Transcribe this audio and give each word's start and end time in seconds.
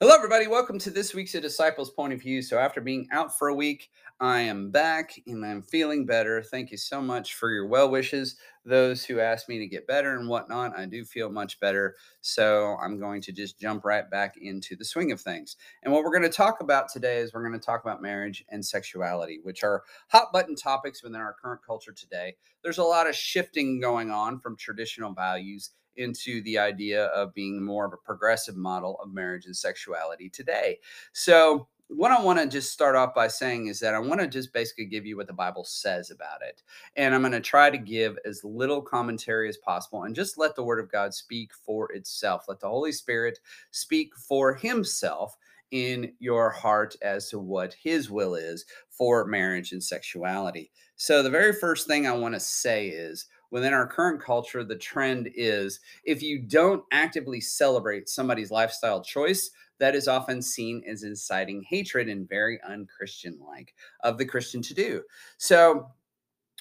Hello, 0.00 0.14
everybody. 0.14 0.46
Welcome 0.46 0.78
to 0.78 0.92
this 0.92 1.12
week's 1.12 1.34
A 1.34 1.40
Disciples 1.40 1.90
Point 1.90 2.12
of 2.12 2.20
View. 2.20 2.40
So, 2.40 2.56
after 2.56 2.80
being 2.80 3.08
out 3.10 3.36
for 3.36 3.48
a 3.48 3.54
week, 3.54 3.90
I 4.20 4.38
am 4.42 4.70
back 4.70 5.18
and 5.26 5.44
I'm 5.44 5.60
feeling 5.60 6.06
better. 6.06 6.40
Thank 6.40 6.70
you 6.70 6.76
so 6.76 7.02
much 7.02 7.34
for 7.34 7.50
your 7.50 7.66
well 7.66 7.90
wishes. 7.90 8.36
Those 8.64 9.04
who 9.04 9.18
asked 9.18 9.48
me 9.48 9.58
to 9.58 9.66
get 9.66 9.88
better 9.88 10.16
and 10.16 10.28
whatnot, 10.28 10.78
I 10.78 10.86
do 10.86 11.04
feel 11.04 11.32
much 11.32 11.58
better. 11.58 11.96
So, 12.20 12.76
I'm 12.80 13.00
going 13.00 13.20
to 13.22 13.32
just 13.32 13.58
jump 13.58 13.84
right 13.84 14.08
back 14.08 14.36
into 14.40 14.76
the 14.76 14.84
swing 14.84 15.10
of 15.10 15.20
things. 15.20 15.56
And 15.82 15.92
what 15.92 16.04
we're 16.04 16.16
going 16.16 16.22
to 16.22 16.28
talk 16.28 16.60
about 16.60 16.88
today 16.88 17.18
is 17.18 17.34
we're 17.34 17.44
going 17.44 17.58
to 17.58 17.66
talk 17.66 17.82
about 17.82 18.00
marriage 18.00 18.44
and 18.50 18.64
sexuality, 18.64 19.40
which 19.42 19.64
are 19.64 19.82
hot 20.10 20.32
button 20.32 20.54
topics 20.54 21.02
within 21.02 21.20
our 21.20 21.34
current 21.42 21.62
culture 21.66 21.92
today. 21.92 22.36
There's 22.62 22.78
a 22.78 22.84
lot 22.84 23.08
of 23.08 23.16
shifting 23.16 23.80
going 23.80 24.12
on 24.12 24.38
from 24.38 24.56
traditional 24.56 25.12
values 25.12 25.70
into 25.98 26.42
the 26.42 26.58
idea 26.58 27.06
of 27.06 27.34
being 27.34 27.62
more 27.62 27.84
of 27.84 27.92
a 27.92 27.98
progressive 27.98 28.56
model 28.56 28.98
of 29.02 29.12
marriage 29.12 29.46
and 29.46 29.56
sexuality 29.56 30.30
today. 30.30 30.78
So, 31.12 31.68
what 31.90 32.10
I 32.10 32.20
want 32.20 32.38
to 32.38 32.46
just 32.46 32.70
start 32.70 32.96
off 32.96 33.14
by 33.14 33.28
saying 33.28 33.68
is 33.68 33.80
that 33.80 33.94
I 33.94 33.98
want 33.98 34.20
to 34.20 34.26
just 34.26 34.52
basically 34.52 34.84
give 34.84 35.06
you 35.06 35.16
what 35.16 35.26
the 35.26 35.32
Bible 35.32 35.64
says 35.64 36.10
about 36.10 36.42
it. 36.42 36.62
And 36.96 37.14
I'm 37.14 37.22
going 37.22 37.32
to 37.32 37.40
try 37.40 37.70
to 37.70 37.78
give 37.78 38.18
as 38.26 38.44
little 38.44 38.82
commentary 38.82 39.48
as 39.48 39.56
possible 39.56 40.02
and 40.02 40.14
just 40.14 40.36
let 40.36 40.54
the 40.54 40.62
Word 40.62 40.80
of 40.80 40.92
God 40.92 41.14
speak 41.14 41.52
for 41.54 41.90
itself. 41.92 42.44
Let 42.46 42.60
the 42.60 42.68
Holy 42.68 42.92
Spirit 42.92 43.38
speak 43.70 44.14
for 44.16 44.54
Himself 44.54 45.36
in 45.70 46.12
your 46.18 46.50
heart 46.50 46.94
as 47.00 47.30
to 47.30 47.38
what 47.38 47.74
His 47.74 48.10
will 48.10 48.34
is 48.34 48.66
for 48.90 49.24
marriage 49.24 49.72
and 49.72 49.82
sexuality. 49.82 50.70
So, 50.96 51.22
the 51.22 51.30
very 51.30 51.54
first 51.54 51.86
thing 51.86 52.06
I 52.06 52.12
want 52.12 52.34
to 52.34 52.40
say 52.40 52.88
is 52.88 53.26
within 53.50 53.72
our 53.72 53.86
current 53.86 54.20
culture, 54.20 54.64
the 54.64 54.76
trend 54.76 55.30
is 55.34 55.80
if 56.04 56.22
you 56.22 56.38
don't 56.38 56.84
actively 56.92 57.40
celebrate 57.40 58.08
somebody's 58.08 58.50
lifestyle 58.50 59.02
choice, 59.02 59.50
that 59.78 59.94
is 59.94 60.08
often 60.08 60.42
seen 60.42 60.82
as 60.88 61.02
inciting 61.02 61.64
hatred 61.68 62.08
and 62.08 62.28
very 62.28 62.60
unchristian 62.68 63.38
like 63.46 63.74
of 64.02 64.18
the 64.18 64.26
Christian 64.26 64.60
to 64.62 64.74
do. 64.74 65.02
So, 65.36 65.88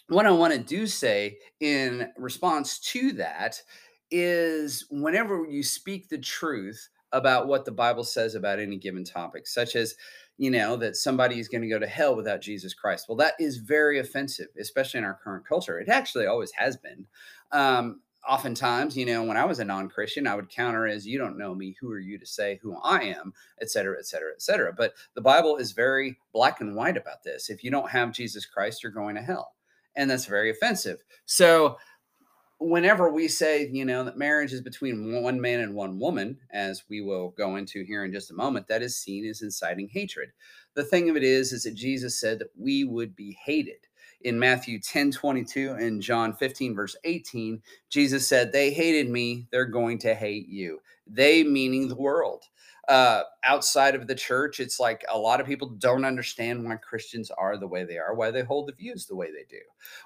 what 0.09 0.25
I 0.25 0.31
want 0.31 0.53
to 0.53 0.59
do 0.59 0.88
say 0.88 1.38
in 1.59 2.11
response 2.17 2.80
to 2.91 3.11
that 3.13 3.61
is 4.09 4.85
whenever 4.89 5.45
you 5.45 5.63
speak 5.63 6.08
the 6.08 6.17
truth 6.17 6.89
about 7.11 7.47
what 7.47 7.65
the 7.65 7.71
Bible 7.71 8.03
says 8.03 8.35
about 8.35 8.59
any 8.59 8.77
given 8.77 9.03
topic, 9.03 9.47
such 9.47 9.75
as 9.75 9.95
you 10.38 10.52
know, 10.52 10.75
that 10.75 10.95
somebody 10.95 11.39
is 11.39 11.47
going 11.47 11.63
to 11.63 11.67
go 11.67 11.80
to 11.80 11.88
hell 11.88 12.16
without 12.16 12.41
Jesus 12.41 12.73
Christ. 12.73 13.07
Well, 13.09 13.17
that 13.17 13.33
is 13.39 13.57
very 13.57 13.99
offensive, 13.99 14.47
especially 14.59 14.99
in 14.99 15.03
our 15.03 15.19
current 15.23 15.47
culture. 15.47 15.80
It 15.80 15.89
actually 15.89 16.27
always 16.27 16.52
has 16.52 16.77
been. 16.77 17.07
Um, 17.52 18.02
oftentimes, 18.27 18.97
you 18.97 19.05
know, 19.05 19.23
when 19.23 19.38
I 19.38 19.45
was 19.45 19.59
a 19.59 19.65
non-Christian, 19.65 20.27
I 20.27 20.35
would 20.35 20.49
counter 20.49 20.85
as 20.85 21.08
you 21.08 21.17
don't 21.17 21.38
know 21.38 21.55
me, 21.55 21.75
who 21.80 21.89
are 21.91 21.99
you 21.99 22.19
to 22.19 22.25
say 22.25 22.59
who 22.61 22.77
I 22.83 23.03
am, 23.03 23.33
et 23.61 23.69
cetera, 23.69 23.97
et 23.97 24.05
cetera, 24.05 24.31
et 24.33 24.41
cetera. 24.41 24.73
But 24.73 24.93
the 25.15 25.21
Bible 25.21 25.55
is 25.58 25.71
very 25.71 26.17
black 26.33 26.59
and 26.59 26.75
white 26.75 26.97
about 26.97 27.23
this. 27.23 27.49
If 27.49 27.63
you 27.63 27.71
don't 27.71 27.89
have 27.89 28.11
Jesus 28.11 28.45
Christ, 28.45 28.83
you're 28.83 28.91
going 28.91 29.15
to 29.15 29.21
hell. 29.21 29.53
And 29.95 30.09
that's 30.09 30.25
very 30.25 30.52
offensive. 30.52 31.03
So 31.25 31.77
whenever 32.59 33.11
we 33.11 33.27
say, 33.27 33.67
you 33.67 33.86
know, 33.86 34.03
that 34.03 34.17
marriage 34.17 34.53
is 34.53 34.61
between 34.61 35.22
one 35.22 35.39
man 35.39 35.59
and 35.59 35.75
one 35.75 36.00
woman, 36.00 36.38
as 36.52 36.83
we 36.89 37.02
will 37.02 37.30
go 37.38 37.55
into 37.55 37.83
here 37.83 38.03
in 38.03 38.11
just 38.11 38.31
a 38.31 38.36
moment, 38.36 38.67
that 38.67 38.81
is 38.81 38.95
seen 38.95 39.25
as 39.25 39.41
inciting 39.41 39.89
hatred. 39.89 40.31
The 40.73 40.83
thing 40.83 41.09
of 41.09 41.16
it 41.16 41.23
is, 41.23 41.53
is 41.53 41.64
that 41.64 41.75
Jesus 41.75 42.19
said 42.19 42.39
that 42.39 42.52
we 42.58 42.83
would 42.83 43.16
be 43.16 43.38
hated. 43.44 43.88
In 44.22 44.39
Matthew 44.39 44.80
10 44.80 45.11
22 45.11 45.75
and 45.86 46.02
John 46.02 46.33
15, 46.33 46.75
verse 46.75 46.95
18, 47.03 47.61
Jesus 47.89 48.27
said, 48.27 48.52
They 48.52 48.71
hated 48.71 49.09
me, 49.09 49.47
they're 49.52 49.66
going 49.66 49.99
to 49.99 50.16
hate 50.16 50.47
you. 50.47 50.80
They 51.05 51.44
meaning 51.44 51.88
the 51.88 51.95
world 51.95 52.44
uh, 52.88 53.23
outside 53.43 53.95
of 53.95 54.07
the 54.07 54.16
church, 54.16 54.59
it's 54.59 54.80
like 54.80 55.03
a 55.09 55.17
lot 55.17 55.41
of 55.41 55.47
people 55.47 55.69
don't 55.69 56.05
understand 56.05 56.63
why 56.63 56.75
Christians 56.77 57.30
are 57.31 57.57
the 57.57 57.67
way 57.67 57.83
they 57.83 57.97
are, 57.97 58.16
why 58.16 58.31
they 58.31 58.43
hold 58.43 58.67
the 58.67 58.73
views 58.73 59.05
the 59.05 59.16
way 59.16 59.27
they 59.27 59.45
do. 59.49 59.61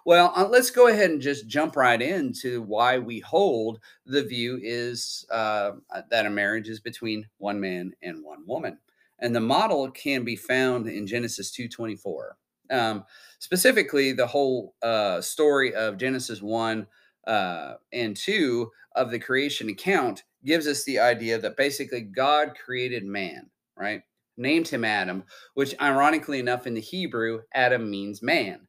Well, 0.06 0.34
uh, 0.36 0.48
let's 0.48 0.72
go 0.72 0.88
ahead 0.88 1.12
and 1.12 1.22
just 1.22 1.48
jump 1.48 1.76
right 1.76 2.02
into 2.02 2.64
why 2.64 2.98
we 2.98 3.20
hold 3.20 3.80
the 4.06 4.24
view 4.24 4.60
is 4.62 5.26
uh, 5.30 5.74
that 6.10 6.26
a 6.26 6.30
marriage 6.30 6.70
is 6.70 6.80
between 6.80 7.28
one 7.38 7.60
man 7.60 7.94
and 8.02 8.24
one 8.24 8.44
woman, 8.48 8.80
and 9.20 9.36
the 9.36 9.40
model 9.40 9.92
can 9.92 10.24
be 10.24 10.36
found 10.36 10.88
in 10.88 11.06
Genesis 11.06 11.52
two 11.52 11.68
twenty 11.68 11.96
four. 11.96 12.38
Um, 12.72 13.04
specifically, 13.40 14.14
the 14.14 14.28
whole 14.28 14.76
uh, 14.82 15.22
story 15.22 15.76
of 15.76 15.98
Genesis 15.98 16.42
one 16.42 16.88
uh, 17.28 17.74
and 17.92 18.18
two 18.18 18.72
of 18.96 19.12
the 19.12 19.20
creation 19.20 19.70
account 19.70 20.24
gives 20.46 20.68
us 20.68 20.84
the 20.84 21.00
idea 21.00 21.40
that 21.40 21.58
basically 21.58 22.02
God 22.02 22.54
created 22.64 23.04
man, 23.04 23.50
right? 23.78 24.02
Named 24.38 24.68
him 24.68 24.84
Adam, 24.84 25.24
which 25.54 25.76
ironically 25.82 26.40
enough 26.40 26.68
in 26.68 26.74
the 26.74 26.82
Hebrew, 26.82 27.42
Adam 27.54 27.90
means 27.90 28.22
man. 28.22 28.68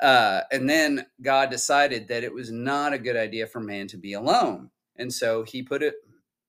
Uh, 0.00 0.42
and 0.50 0.68
then 0.68 1.06
God 1.20 1.50
decided 1.50 2.08
that 2.08 2.24
it 2.24 2.32
was 2.32 2.50
not 2.50 2.94
a 2.94 2.98
good 2.98 3.16
idea 3.16 3.46
for 3.46 3.60
man 3.60 3.86
to 3.88 3.98
be 3.98 4.14
alone. 4.14 4.70
And 4.96 5.12
so 5.12 5.42
he 5.42 5.62
put 5.62 5.82
it, 5.82 5.94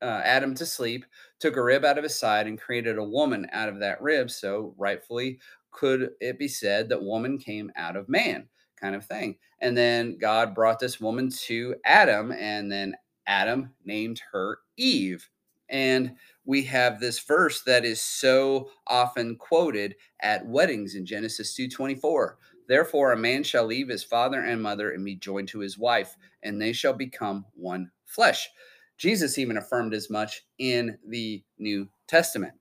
uh, 0.01 0.21
Adam 0.23 0.55
to 0.55 0.65
sleep, 0.65 1.05
took 1.39 1.57
a 1.57 1.63
rib 1.63 1.83
out 1.83 1.97
of 1.97 2.03
his 2.03 2.17
side, 2.17 2.47
and 2.47 2.59
created 2.59 2.97
a 2.97 3.03
woman 3.03 3.47
out 3.51 3.69
of 3.69 3.79
that 3.79 4.01
rib. 4.01 4.31
So 4.31 4.73
rightfully 4.77 5.39
could 5.71 6.11
it 6.19 6.37
be 6.37 6.47
said 6.47 6.89
that 6.89 7.03
woman 7.03 7.37
came 7.37 7.71
out 7.75 7.95
of 7.95 8.09
man, 8.09 8.47
kind 8.79 8.95
of 8.95 9.05
thing. 9.05 9.37
And 9.59 9.77
then 9.77 10.17
God 10.17 10.55
brought 10.55 10.79
this 10.79 10.99
woman 10.99 11.29
to 11.45 11.75
Adam, 11.85 12.31
and 12.31 12.71
then 12.71 12.95
Adam 13.27 13.73
named 13.85 14.21
her 14.31 14.59
Eve. 14.77 15.29
And 15.69 16.15
we 16.45 16.63
have 16.63 16.99
this 16.99 17.19
verse 17.19 17.63
that 17.63 17.85
is 17.85 18.01
so 18.01 18.69
often 18.87 19.37
quoted 19.37 19.95
at 20.21 20.45
weddings 20.45 20.95
in 20.95 21.05
Genesis 21.05 21.55
2:24. 21.55 22.37
Therefore 22.67 23.11
a 23.13 23.17
man 23.17 23.43
shall 23.43 23.65
leave 23.65 23.89
his 23.89 24.03
father 24.03 24.41
and 24.41 24.61
mother 24.61 24.91
and 24.91 25.03
be 25.03 25.15
joined 25.15 25.47
to 25.49 25.59
his 25.59 25.77
wife, 25.77 26.15
and 26.43 26.61
they 26.61 26.73
shall 26.73 26.93
become 26.93 27.45
one 27.53 27.91
flesh. 28.05 28.49
Jesus 28.97 29.37
even 29.37 29.57
affirmed 29.57 29.93
as 29.93 30.09
much 30.09 30.43
in 30.57 30.97
the 31.07 31.43
New 31.57 31.89
Testament. 32.07 32.53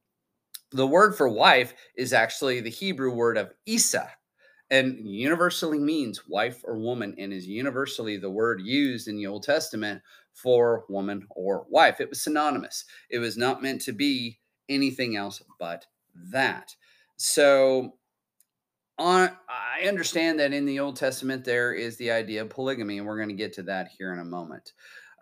The 0.72 0.86
word 0.86 1.16
for 1.16 1.28
wife 1.28 1.74
is 1.96 2.12
actually 2.12 2.60
the 2.60 2.70
Hebrew 2.70 3.12
word 3.12 3.36
of 3.36 3.52
Isa, 3.66 4.10
and 4.70 4.98
universally 5.06 5.78
means 5.78 6.28
wife 6.28 6.62
or 6.64 6.78
woman 6.78 7.14
and 7.18 7.32
is 7.32 7.46
universally 7.46 8.16
the 8.16 8.30
word 8.30 8.60
used 8.62 9.08
in 9.08 9.16
the 9.16 9.26
Old 9.26 9.42
Testament 9.42 10.00
for 10.32 10.84
woman 10.88 11.26
or 11.30 11.66
wife. 11.68 12.00
It 12.00 12.08
was 12.08 12.22
synonymous. 12.22 12.84
It 13.10 13.18
was 13.18 13.36
not 13.36 13.62
meant 13.62 13.80
to 13.82 13.92
be 13.92 14.38
anything 14.68 15.16
else 15.16 15.42
but 15.58 15.86
that. 16.30 16.74
So 17.16 17.94
on 18.98 19.30
I 19.48 19.88
understand 19.88 20.38
that 20.38 20.52
in 20.52 20.66
the 20.66 20.80
Old 20.80 20.96
Testament 20.96 21.44
there 21.44 21.72
is 21.72 21.96
the 21.96 22.10
idea 22.10 22.42
of 22.42 22.50
polygamy, 22.50 22.98
and 22.98 23.06
we're 23.06 23.16
going 23.16 23.28
to 23.28 23.34
get 23.34 23.52
to 23.54 23.62
that 23.64 23.88
here 23.98 24.12
in 24.12 24.20
a 24.20 24.24
moment. 24.24 24.72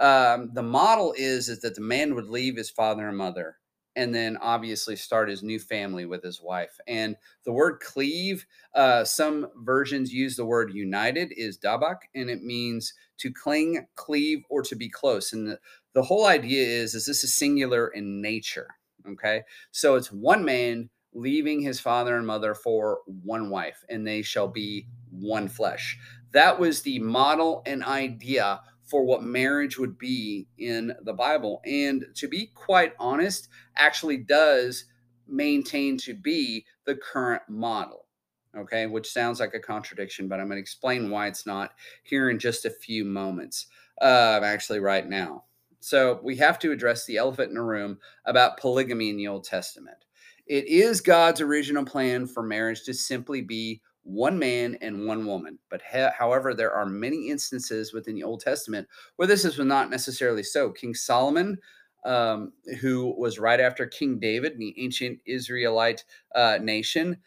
Um, 0.01 0.51
the 0.53 0.63
model 0.63 1.15
is 1.17 1.49
is 1.49 1.61
that 1.61 1.75
the 1.75 1.81
man 1.81 2.15
would 2.15 2.29
leave 2.29 2.57
his 2.57 2.71
father 2.71 3.09
and 3.09 3.17
mother 3.17 3.58
and 3.99 4.15
then 4.15 4.37
obviously 4.37 4.95
start 4.95 5.29
his 5.29 5.43
new 5.43 5.59
family 5.59 6.07
with 6.07 6.23
his 6.23 6.41
wife. 6.41 6.79
And 6.87 7.17
the 7.45 7.53
word 7.53 7.81
cleave, 7.81 8.47
uh, 8.73 9.03
some 9.03 9.49
versions 9.57 10.13
use 10.13 10.37
the 10.37 10.47
word 10.47 10.73
united, 10.73 11.33
is 11.37 11.59
dabak, 11.59 11.97
and 12.15 12.31
it 12.31 12.45
means 12.45 12.95
to 13.19 13.33
cling, 13.33 13.89
cleave, 13.97 14.45
or 14.49 14.63
to 14.63 14.77
be 14.77 14.89
close. 14.89 15.33
And 15.33 15.49
the, 15.49 15.59
the 15.95 16.03
whole 16.03 16.27
idea 16.27 16.65
is, 16.65 16.95
is 16.95 17.07
this 17.07 17.25
is 17.25 17.35
singular 17.35 17.89
in 17.89 18.23
nature. 18.23 18.69
Okay. 19.11 19.43
So 19.73 19.97
it's 19.97 20.13
one 20.13 20.45
man 20.45 20.91
leaving 21.13 21.61
his 21.61 21.81
father 21.81 22.17
and 22.17 22.27
mother 22.27 22.55
for 22.55 23.01
one 23.25 23.51
wife, 23.51 23.85
and 23.89 24.07
they 24.07 24.23
shall 24.23 24.47
be 24.47 24.87
one 25.11 25.49
flesh. 25.49 25.99
That 26.31 26.61
was 26.61 26.83
the 26.83 27.01
model 27.01 27.63
and 27.67 27.83
idea 27.83 28.61
for 28.89 29.05
what 29.05 29.23
marriage 29.23 29.79
would 29.79 29.99
be 29.99 30.47
in 30.59 30.95
the 31.03 31.13
Bible. 31.13 31.61
And 31.65 32.07
to 32.15 32.27
be 32.27 32.51
quite 32.55 32.95
honest, 32.99 33.49
actually 33.77 34.17
does 34.17 34.87
maintain 35.27 35.99
to 35.99 36.15
be 36.15 36.65
the 36.85 36.97
current 36.97 37.43
model. 37.49 38.07
Okay, 38.57 38.87
which 38.87 39.13
sounds 39.13 39.41
like 39.41 39.53
a 39.55 39.61
contradiction, 39.61 40.27
but 40.27 40.41
I'm 40.41 40.47
going 40.47 40.57
to 40.57 40.63
explain 40.63 41.11
why 41.11 41.27
it's 41.27 41.47
not 41.47 41.73
here 42.03 42.31
in 42.31 42.39
just 42.39 42.65
a 42.65 42.71
few 42.71 43.05
moments. 43.05 43.67
Uh, 44.01 44.41
actually, 44.43 44.81
right 44.81 45.07
now. 45.07 45.45
So 45.81 46.21
we 46.23 46.37
have 46.37 46.59
to 46.61 46.73
address 46.73 47.05
the 47.05 47.19
elephant 47.19 47.51
in 47.51 47.55
the 47.55 47.63
room 47.63 47.99
about 48.25 48.59
polygamy 48.59 49.11
in 49.11 49.17
the 49.17 49.29
Old 49.29 49.45
Testament. 49.45 49.99
It 50.47 50.67
is 50.67 51.01
God's 51.01 51.41
original 51.41 51.85
plan 51.85 52.27
for 52.27 52.43
marriage 52.43 52.85
to 52.85 52.95
simply 52.95 53.43
be 53.43 53.83
one 54.09 54.39
man 54.39 54.79
and 54.81 55.07
one 55.07 55.27
woman. 55.27 55.59
But 55.71 55.83
ha- 55.83 56.13
however, 56.17 56.55
there 56.55 56.73
are 56.73 56.87
many 56.87 57.29
instances 57.29 57.93
within 57.93 58.15
the 58.15 58.25
Old 58.25 58.41
Testament 58.41 58.89
where 59.17 59.29
this 59.29 59.45
is 59.45 59.59
not 59.59 59.91
necessarily 59.91 60.43
so. 60.43 60.71
King 60.71 60.95
Solomon, 60.95 61.59
um, 62.07 62.53
who 62.81 63.15
was 63.19 63.39
right 63.39 63.61
after 63.61 63.87
King 63.87 64.19
David 64.19 64.53
in 64.53 64.59
the 64.59 64.75
ancient 64.83 65.21
Israelite 65.27 66.05
uh, 66.35 66.59
nation, 66.63 67.19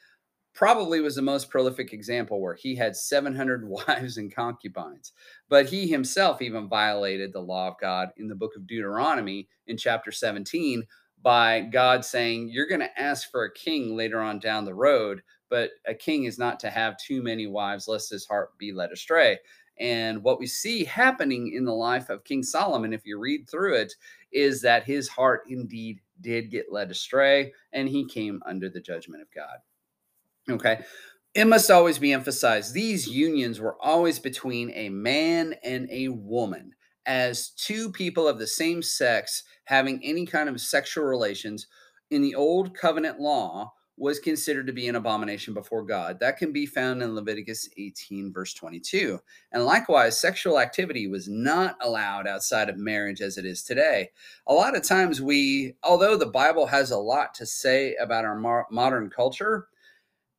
probably 0.54 1.02
was 1.02 1.16
the 1.16 1.22
most 1.22 1.52
prolific 1.52 1.94
example 1.94 2.42
where 2.42 2.56
he 2.56 2.76
had 2.76 2.96
700 2.96 3.68
wives 3.88 4.18
and 4.18 4.34
concubines. 4.34 5.14
But 5.50 5.68
he 5.68 5.88
himself 5.88 6.42
even 6.42 6.68
violated 6.68 7.32
the 7.32 7.42
law 7.42 7.68
of 7.68 7.80
God 7.80 8.10
in 8.18 8.28
the 8.28 8.36
book 8.36 8.56
of 8.56 8.66
Deuteronomy 8.66 9.48
in 9.68 9.78
chapter 9.78 10.12
17 10.12 10.84
by 11.22 11.62
God 11.62 12.04
saying, 12.04 12.50
You're 12.50 12.68
going 12.68 12.82
to 12.82 13.00
ask 13.02 13.30
for 13.30 13.44
a 13.44 13.54
king 13.54 13.96
later 13.96 14.20
on 14.20 14.40
down 14.40 14.66
the 14.66 14.74
road, 14.74 15.22
but 15.52 15.72
a 15.86 15.94
king 15.94 16.24
is 16.24 16.40
not 16.40 16.60
to 16.62 16.72
have 16.72 16.98
too 16.98 17.22
many 17.22 17.46
wives, 17.46 17.88
lest 17.88 18.10
his 18.10 18.26
heart 18.26 18.58
be 18.58 18.72
led 18.72 18.92
astray. 18.92 19.38
And 19.80 20.24
what 20.24 20.40
we 20.40 20.48
see 20.48 20.86
happening 20.86 21.54
in 21.54 21.66
the 21.66 21.74
life 21.74 22.10
of 22.10 22.24
King 22.24 22.42
Solomon, 22.42 22.94
if 22.94 23.06
you 23.06 23.20
read 23.20 23.50
through 23.50 23.76
it, 23.76 23.94
is 24.32 24.62
that 24.62 24.86
his 24.86 25.10
heart 25.10 25.42
indeed 25.50 26.00
did 26.22 26.52
get 26.52 26.72
led 26.72 26.90
astray 26.90 27.52
and 27.74 27.90
he 27.90 28.08
came 28.08 28.42
under 28.46 28.70
the 28.70 28.80
judgment 28.80 29.22
of 29.22 29.28
God. 29.36 29.58
Okay. 30.50 30.84
It 31.34 31.46
must 31.46 31.70
always 31.70 31.98
be 31.98 32.14
emphasized 32.14 32.74
these 32.74 33.08
unions 33.08 33.60
were 33.60 33.78
always 33.82 34.20
between 34.20 34.72
a 34.72 34.90
man 34.90 35.56
and 35.64 35.90
a 35.92 36.10
woman, 36.10 36.74
as 37.06 37.50
two 37.52 37.92
people 37.92 38.28
of 38.28 38.38
the 38.40 38.48
same 38.48 38.82
sex 38.82 39.44
having 39.66 40.00
any 40.04 40.26
kind 40.26 40.48
of 40.48 40.62
sexual 40.62 41.06
relations 41.06 41.68
in 42.12 42.22
the 42.22 42.36
old 42.36 42.76
covenant 42.78 43.20
law 43.20 43.74
was 44.02 44.20
considered 44.20 44.66
to 44.66 44.74
be 44.74 44.88
an 44.88 44.96
abomination 44.96 45.54
before 45.54 45.84
God. 45.84 46.20
That 46.20 46.38
can 46.38 46.52
be 46.52 46.66
found 46.66 47.04
in 47.04 47.14
Leviticus 47.14 47.70
18, 47.78 48.34
verse 48.34 48.52
22. 48.56 49.20
And 49.52 49.64
likewise, 49.64 50.20
sexual 50.20 50.60
activity 50.60 51.06
was 51.06 51.28
not 51.30 51.78
allowed 51.82 52.26
outside 52.26 52.68
of 52.68 52.78
marriage 52.78 53.22
as 53.22 53.38
it 53.38 53.46
is 53.46 53.62
today. 53.62 54.10
A 54.48 54.54
lot 54.56 54.76
of 54.76 54.82
times, 54.82 55.22
we, 55.22 55.76
although 55.84 56.18
the 56.18 56.26
Bible 56.26 56.66
has 56.66 56.90
a 56.90 56.98
lot 56.98 57.36
to 57.36 57.46
say 57.46 57.94
about 58.02 58.26
our 58.26 58.66
modern 58.72 59.12
culture, 59.12 59.68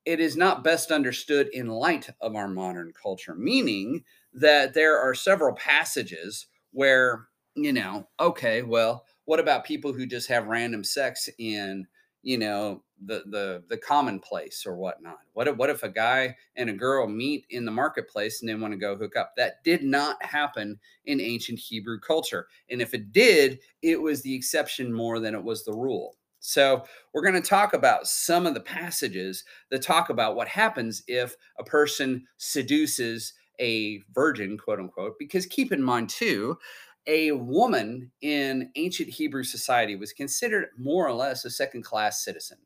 it 0.04 0.18
is 0.18 0.36
not 0.36 0.64
best 0.64 0.90
understood 0.90 1.48
in 1.52 1.68
light 1.68 2.10
of 2.20 2.34
our 2.34 2.48
modern 2.48 2.92
culture, 3.00 3.36
meaning 3.36 4.02
that 4.34 4.74
there 4.74 4.98
are 4.98 5.14
several 5.14 5.54
passages 5.54 6.46
where, 6.72 7.28
you 7.54 7.72
know, 7.72 8.08
okay, 8.18 8.62
well, 8.62 9.04
what 9.24 9.38
about 9.38 9.64
people 9.64 9.92
who 9.92 10.04
just 10.04 10.28
have 10.28 10.48
random 10.48 10.82
sex 10.82 11.28
in 11.38 11.86
you 12.22 12.38
know 12.38 12.82
the 13.04 13.22
the 13.26 13.64
the 13.68 13.76
commonplace 13.76 14.64
or 14.66 14.76
whatnot. 14.76 15.18
What 15.32 15.48
if 15.48 15.56
what 15.56 15.70
if 15.70 15.82
a 15.82 15.88
guy 15.88 16.36
and 16.56 16.70
a 16.70 16.74
girl 16.74 17.08
meet 17.08 17.46
in 17.50 17.64
the 17.64 17.70
marketplace 17.70 18.40
and 18.40 18.48
they 18.48 18.54
want 18.54 18.72
to 18.72 18.78
go 18.78 18.96
hook 18.96 19.16
up? 19.16 19.34
That 19.36 19.62
did 19.64 19.82
not 19.82 20.22
happen 20.24 20.78
in 21.04 21.20
ancient 21.20 21.58
hebrew 21.58 21.98
culture 22.00 22.46
and 22.70 22.80
if 22.80 22.94
it 22.94 23.12
did 23.12 23.60
it 23.82 24.00
was 24.00 24.22
the 24.22 24.34
exception 24.34 24.92
more 24.92 25.18
than 25.18 25.34
it 25.34 25.42
was 25.42 25.64
the 25.64 25.72
rule. 25.72 26.16
So 26.44 26.84
we're 27.14 27.22
going 27.22 27.40
to 27.40 27.48
talk 27.48 27.72
about 27.72 28.08
some 28.08 28.46
of 28.46 28.54
the 28.54 28.60
passages 28.60 29.44
that 29.70 29.80
talk 29.80 30.10
about 30.10 30.34
what 30.34 30.48
happens 30.48 31.04
if 31.06 31.36
a 31.56 31.62
person 31.62 32.26
seduces 32.36 33.34
a 33.60 34.02
virgin 34.12 34.58
quote 34.58 34.80
unquote 34.80 35.14
because 35.18 35.46
keep 35.46 35.72
in 35.72 35.82
mind 35.82 36.08
too 36.08 36.58
a 37.06 37.32
woman 37.32 38.10
in 38.20 38.70
ancient 38.76 39.08
Hebrew 39.08 39.44
society 39.44 39.96
was 39.96 40.12
considered 40.12 40.68
more 40.78 41.06
or 41.06 41.12
less 41.12 41.44
a 41.44 41.50
second 41.50 41.82
class 41.82 42.24
citizen. 42.24 42.58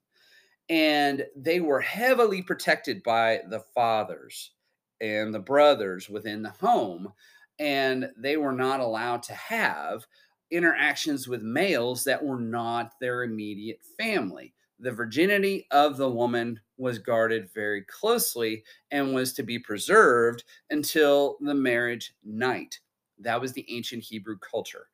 And 0.68 1.24
they 1.36 1.60
were 1.60 1.80
heavily 1.80 2.42
protected 2.42 3.02
by 3.02 3.40
the 3.48 3.60
fathers 3.74 4.52
and 5.00 5.34
the 5.34 5.40
brothers 5.40 6.08
within 6.08 6.42
the 6.42 6.50
home. 6.50 7.12
And 7.58 8.10
they 8.18 8.36
were 8.36 8.52
not 8.52 8.80
allowed 8.80 9.22
to 9.24 9.34
have 9.34 10.06
interactions 10.50 11.26
with 11.26 11.42
males 11.42 12.04
that 12.04 12.22
were 12.22 12.40
not 12.40 12.92
their 13.00 13.22
immediate 13.22 13.80
family. 13.98 14.54
The 14.78 14.92
virginity 14.92 15.66
of 15.70 15.96
the 15.96 16.10
woman 16.10 16.60
was 16.76 16.98
guarded 16.98 17.48
very 17.54 17.82
closely 17.82 18.62
and 18.90 19.14
was 19.14 19.32
to 19.34 19.42
be 19.42 19.58
preserved 19.58 20.44
until 20.70 21.38
the 21.40 21.54
marriage 21.54 22.14
night. 22.22 22.78
That 23.18 23.40
was 23.40 23.52
the 23.52 23.66
ancient 23.68 24.02
Hebrew 24.02 24.38
culture. 24.38 24.86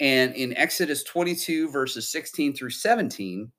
And 0.00 0.34
in 0.34 0.56
Exodus 0.56 1.04
22, 1.04 1.70
verses 1.70 2.08
16 2.08 2.54
through 2.54 2.70
17, 2.70 3.52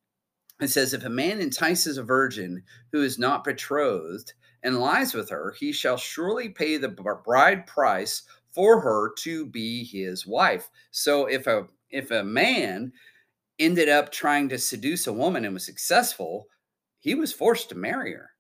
it 0.61 0.67
says, 0.69 0.93
If 0.93 1.05
a 1.05 1.09
man 1.09 1.39
entices 1.39 1.97
a 1.97 2.03
virgin 2.03 2.63
who 2.91 3.01
is 3.01 3.19
not 3.19 3.43
betrothed 3.43 4.33
and 4.63 4.79
lies 4.79 5.13
with 5.13 5.29
her, 5.29 5.55
he 5.59 5.71
shall 5.71 5.97
surely 5.97 6.49
pay 6.49 6.77
the 6.77 6.89
bride 7.25 7.65
price 7.67 8.23
for 8.51 8.79
her 8.79 9.13
to 9.19 9.45
be 9.45 9.83
his 9.83 10.27
wife. 10.27 10.69
So 10.91 11.25
if 11.25 11.47
a 11.47 11.67
if 11.89 12.11
a 12.11 12.23
man 12.23 12.91
ended 13.59 13.89
up 13.89 14.11
trying 14.11 14.49
to 14.49 14.57
seduce 14.57 15.07
a 15.07 15.13
woman 15.13 15.45
and 15.45 15.53
was 15.53 15.65
successful, 15.65 16.47
he 16.99 17.15
was 17.15 17.31
forced 17.31 17.69
to 17.69 17.75
marry 17.75 18.13
her. 18.13 18.31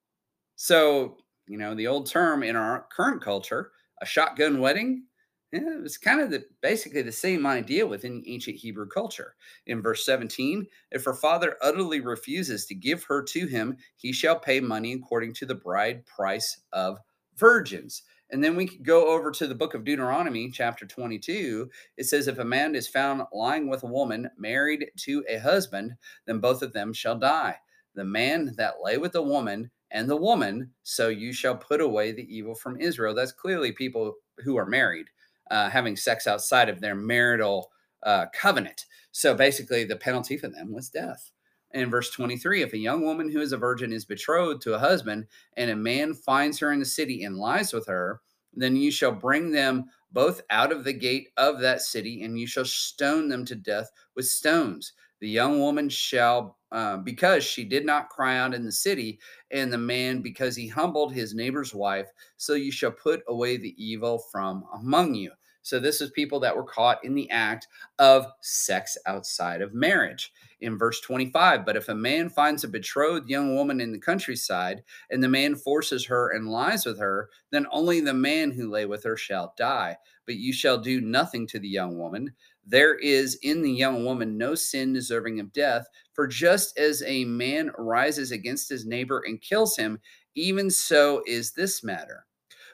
So, 0.55 1.17
you 1.47 1.57
know, 1.57 1.75
the 1.75 1.87
old 1.87 2.09
term 2.09 2.43
in 2.43 2.55
our 2.55 2.87
current 2.91 3.21
culture, 3.21 3.71
a 4.01 4.05
shotgun 4.05 4.59
wedding, 4.59 5.05
it 5.53 5.81
was 5.81 5.97
kind 5.97 6.19
of 6.19 6.31
the 6.31 6.43
basically 6.61 7.03
the 7.03 7.11
same 7.11 7.45
idea 7.45 7.85
within 7.85 8.23
ancient 8.25 8.57
Hebrew 8.57 8.87
culture. 8.87 9.35
In 9.67 9.81
verse 9.81 10.05
17, 10.05 10.65
if 10.91 11.05
her 11.05 11.13
father 11.13 11.57
utterly 11.61 12.01
refuses 12.01 12.65
to 12.65 12.75
give 12.75 13.03
her 13.03 13.21
to 13.23 13.45
him, 13.45 13.77
he 13.95 14.11
shall 14.11 14.39
pay 14.39 14.59
money 14.59 14.93
according 14.93 15.33
to 15.35 15.45
the 15.45 15.55
bride 15.55 16.05
price 16.05 16.61
of 16.71 16.97
virgins. 17.37 18.01
And 18.31 18.43
then 18.43 18.55
we 18.55 18.65
go 18.65 19.13
over 19.13 19.29
to 19.29 19.45
the 19.45 19.53
book 19.53 19.75
of 19.75 19.83
Deuteronomy, 19.83 20.49
chapter 20.49 20.87
22. 20.87 21.69
It 21.97 22.05
says, 22.05 22.27
If 22.27 22.39
a 22.39 22.45
man 22.45 22.73
is 22.73 22.87
found 22.87 23.21
lying 23.31 23.69
with 23.69 23.83
a 23.83 23.87
woman 23.87 24.31
married 24.37 24.87
to 25.01 25.23
a 25.29 25.37
husband, 25.37 25.93
then 26.25 26.39
both 26.39 26.63
of 26.63 26.73
them 26.73 26.93
shall 26.93 27.17
die. 27.17 27.57
The 27.93 28.05
man 28.05 28.55
that 28.57 28.81
lay 28.83 28.97
with 28.97 29.11
the 29.11 29.21
woman 29.21 29.69
and 29.91 30.09
the 30.09 30.17
woman, 30.17 30.71
so 30.81 31.09
you 31.09 31.31
shall 31.31 31.55
put 31.55 31.79
away 31.79 32.11
the 32.11 32.35
evil 32.35 32.55
from 32.55 32.81
Israel. 32.81 33.13
That's 33.13 33.31
clearly 33.31 33.71
people 33.71 34.15
who 34.43 34.57
are 34.57 34.65
married 34.65 35.05
uh, 35.51 35.69
having 35.69 35.95
sex 35.95 36.27
outside 36.27 36.69
of 36.69 36.81
their 36.81 36.95
marital 36.95 37.71
uh, 38.03 38.25
covenant. 38.33 38.85
So 39.11 39.35
basically, 39.35 39.83
the 39.83 39.95
penalty 39.95 40.37
for 40.37 40.47
them 40.47 40.73
was 40.73 40.89
death. 40.89 41.31
In 41.71 41.89
verse 41.89 42.11
23, 42.11 42.61
if 42.61 42.73
a 42.73 42.77
young 42.77 43.01
woman 43.01 43.31
who 43.31 43.41
is 43.41 43.51
a 43.51 43.57
virgin 43.57 43.91
is 43.91 44.05
betrothed 44.05 44.61
to 44.63 44.75
a 44.75 44.79
husband, 44.79 45.25
and 45.57 45.71
a 45.71 45.75
man 45.75 46.13
finds 46.13 46.59
her 46.59 46.71
in 46.71 46.79
the 46.79 46.85
city 46.85 47.23
and 47.23 47.37
lies 47.37 47.73
with 47.73 47.87
her, 47.87 48.21
then 48.53 48.75
you 48.75 48.91
shall 48.91 49.11
bring 49.11 49.51
them 49.51 49.85
both 50.11 50.41
out 50.51 50.71
of 50.71 50.83
the 50.83 50.93
gate 50.93 51.29
of 51.37 51.59
that 51.59 51.81
city, 51.81 52.23
and 52.23 52.39
you 52.39 52.45
shall 52.45 52.65
stone 52.65 53.27
them 53.27 53.43
to 53.45 53.55
death 53.55 53.89
with 54.15 54.27
stones. 54.27 54.93
The 55.23 55.29
young 55.29 55.61
woman 55.61 55.87
shall, 55.87 56.57
uh, 56.73 56.97
because 56.97 57.45
she 57.45 57.63
did 57.63 57.85
not 57.85 58.09
cry 58.09 58.39
out 58.39 58.53
in 58.53 58.65
the 58.65 58.73
city, 58.73 59.21
and 59.51 59.71
the 59.71 59.77
man 59.77 60.21
because 60.21 60.53
he 60.53 60.67
humbled 60.67 61.13
his 61.13 61.33
neighbor's 61.33 61.73
wife. 61.73 62.09
So 62.35 62.55
you 62.55 62.73
shall 62.73 62.91
put 62.91 63.23
away 63.29 63.55
the 63.55 63.73
evil 63.81 64.19
from 64.33 64.65
among 64.73 65.15
you. 65.15 65.31
So 65.61 65.79
this 65.79 66.01
is 66.01 66.11
people 66.11 66.41
that 66.41 66.53
were 66.53 66.65
caught 66.65 67.05
in 67.05 67.15
the 67.15 67.29
act 67.29 67.69
of 67.99 68.27
sex 68.41 68.97
outside 69.05 69.61
of 69.61 69.73
marriage. 69.73 70.33
In 70.59 70.77
verse 70.77 70.99
25, 70.99 71.65
but 71.65 71.77
if 71.77 71.87
a 71.87 71.95
man 71.95 72.29
finds 72.29 72.65
a 72.65 72.67
betrothed 72.67 73.29
young 73.29 73.55
woman 73.55 73.79
in 73.79 73.93
the 73.93 73.99
countryside, 73.99 74.83
and 75.09 75.23
the 75.23 75.29
man 75.29 75.55
forces 75.55 76.05
her 76.05 76.31
and 76.31 76.49
lies 76.49 76.85
with 76.85 76.99
her, 76.99 77.29
then 77.49 77.65
only 77.71 78.01
the 78.01 78.13
man 78.13 78.51
who 78.51 78.69
lay 78.69 78.85
with 78.85 79.05
her 79.05 79.15
shall 79.15 79.53
die. 79.57 79.97
But 80.25 80.35
you 80.35 80.51
shall 80.51 80.77
do 80.77 80.99
nothing 80.99 81.47
to 81.47 81.59
the 81.59 81.67
young 81.67 81.97
woman. 81.97 82.33
There 82.65 82.95
is 82.95 83.35
in 83.41 83.61
the 83.61 83.71
young 83.71 84.05
woman 84.05 84.37
no 84.37 84.55
sin 84.55 84.93
deserving 84.93 85.39
of 85.39 85.51
death, 85.51 85.85
for 86.13 86.27
just 86.27 86.77
as 86.77 87.03
a 87.05 87.25
man 87.25 87.71
rises 87.77 88.31
against 88.31 88.69
his 88.69 88.85
neighbor 88.85 89.23
and 89.25 89.41
kills 89.41 89.75
him, 89.75 89.99
even 90.35 90.69
so 90.69 91.23
is 91.27 91.51
this 91.51 91.83
matter. 91.83 92.25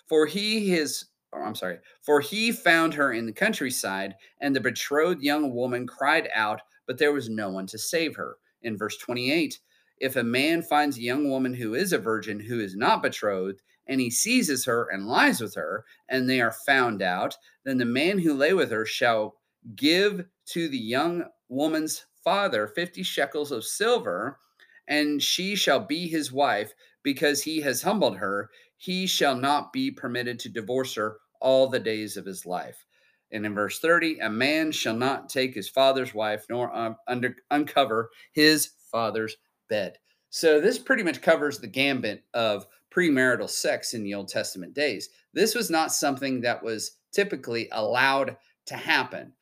For 0.07 0.25
he 0.25 0.73
is 0.73 1.05
Oh, 1.31 1.41
I'm 1.41 1.55
sorry, 1.55 1.77
for 2.01 2.21
he 2.21 2.51
found 2.51 2.95
her 2.95 3.13
in 3.13 3.27
the 3.27 3.31
countryside, 3.31 4.15
and 4.41 4.55
the 4.55 4.59
betrothed 4.59 5.21
young 5.21 5.53
woman 5.53 5.85
cried 5.85 6.27
out, 6.33 6.61
but 6.87 6.97
there 6.97 7.13
was 7.13 7.29
no 7.29 7.49
one 7.51 7.67
to 7.67 7.77
save 7.77 8.15
her. 8.15 8.37
In 8.63 8.77
verse 8.77 8.97
28, 8.97 9.59
if 9.99 10.15
a 10.15 10.23
man 10.23 10.63
finds 10.63 10.97
a 10.97 11.03
young 11.03 11.29
woman 11.29 11.53
who 11.53 11.75
is 11.75 11.93
a 11.93 11.99
virgin 11.99 12.39
who 12.39 12.59
is 12.59 12.75
not 12.75 13.03
betrothed, 13.03 13.61
and 13.85 14.01
he 14.01 14.09
seizes 14.09 14.65
her 14.65 14.87
and 14.91 15.07
lies 15.07 15.39
with 15.39 15.53
her, 15.53 15.85
and 16.07 16.27
they 16.27 16.41
are 16.41 16.55
found 16.65 17.03
out, 17.03 17.35
then 17.63 17.77
the 17.77 17.85
man 17.85 18.17
who 18.17 18.33
lay 18.33 18.53
with 18.53 18.71
her 18.71 18.85
shall 18.85 19.35
give 19.75 20.25
to 20.47 20.67
the 20.67 20.77
young 20.77 21.25
woman's 21.47 22.05
father 22.23 22.67
50 22.67 23.03
shekels 23.03 23.51
of 23.51 23.63
silver, 23.63 24.39
and 24.87 25.21
she 25.21 25.55
shall 25.55 25.79
be 25.79 26.07
his 26.07 26.31
wife 26.31 26.73
because 27.03 27.43
he 27.43 27.61
has 27.61 27.81
humbled 27.81 28.17
her. 28.17 28.49
He 28.77 29.07
shall 29.07 29.35
not 29.35 29.73
be 29.73 29.91
permitted 29.91 30.39
to 30.39 30.49
divorce 30.49 30.95
her 30.95 31.17
all 31.41 31.67
the 31.67 31.79
days 31.79 32.17
of 32.17 32.25
his 32.25 32.45
life. 32.45 32.85
And 33.31 33.45
in 33.45 33.53
verse 33.53 33.79
30, 33.79 34.19
a 34.19 34.29
man 34.29 34.71
shall 34.71 34.95
not 34.95 35.29
take 35.29 35.53
his 35.53 35.69
father's 35.69 36.13
wife 36.13 36.45
nor 36.49 36.75
um, 36.75 36.95
under, 37.07 37.35
uncover 37.51 38.09
his 38.31 38.71
father's 38.91 39.35
bed. 39.69 39.97
So 40.31 40.59
this 40.59 40.79
pretty 40.79 41.03
much 41.03 41.21
covers 41.21 41.59
the 41.59 41.67
gambit 41.67 42.23
of 42.33 42.65
premarital 42.91 43.49
sex 43.49 43.93
in 43.93 44.03
the 44.03 44.15
Old 44.15 44.29
Testament 44.29 44.73
days. 44.73 45.09
This 45.33 45.53
was 45.53 45.69
not 45.69 45.93
something 45.93 46.41
that 46.41 46.63
was 46.63 46.97
typically 47.11 47.69
allowed 47.71 48.37
to 48.67 48.75
happen. 48.75 49.33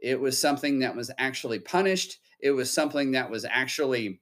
It 0.00 0.20
was 0.20 0.38
something 0.38 0.78
that 0.80 0.94
was 0.94 1.10
actually 1.18 1.60
punished. 1.60 2.18
It 2.40 2.50
was 2.50 2.72
something 2.72 3.12
that 3.12 3.30
was 3.30 3.44
actually, 3.44 4.20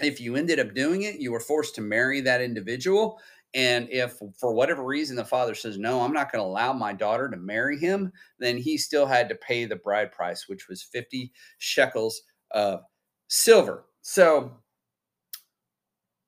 if 0.00 0.20
you 0.20 0.36
ended 0.36 0.60
up 0.60 0.74
doing 0.74 1.02
it, 1.02 1.20
you 1.20 1.32
were 1.32 1.40
forced 1.40 1.74
to 1.76 1.80
marry 1.80 2.20
that 2.20 2.40
individual. 2.40 3.18
And 3.54 3.88
if 3.90 4.18
for 4.38 4.52
whatever 4.52 4.84
reason 4.84 5.14
the 5.14 5.24
father 5.24 5.54
says, 5.54 5.78
no, 5.78 6.00
I'm 6.00 6.12
not 6.12 6.32
going 6.32 6.42
to 6.42 6.48
allow 6.48 6.72
my 6.72 6.92
daughter 6.92 7.30
to 7.30 7.36
marry 7.36 7.78
him, 7.78 8.12
then 8.38 8.56
he 8.56 8.76
still 8.76 9.06
had 9.06 9.28
to 9.28 9.36
pay 9.36 9.64
the 9.64 9.76
bride 9.76 10.10
price, 10.10 10.48
which 10.48 10.68
was 10.68 10.82
50 10.82 11.32
shekels 11.58 12.20
of 12.50 12.80
silver. 13.28 13.86
So, 14.02 14.58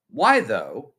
why 0.09 0.41
though 0.41 0.95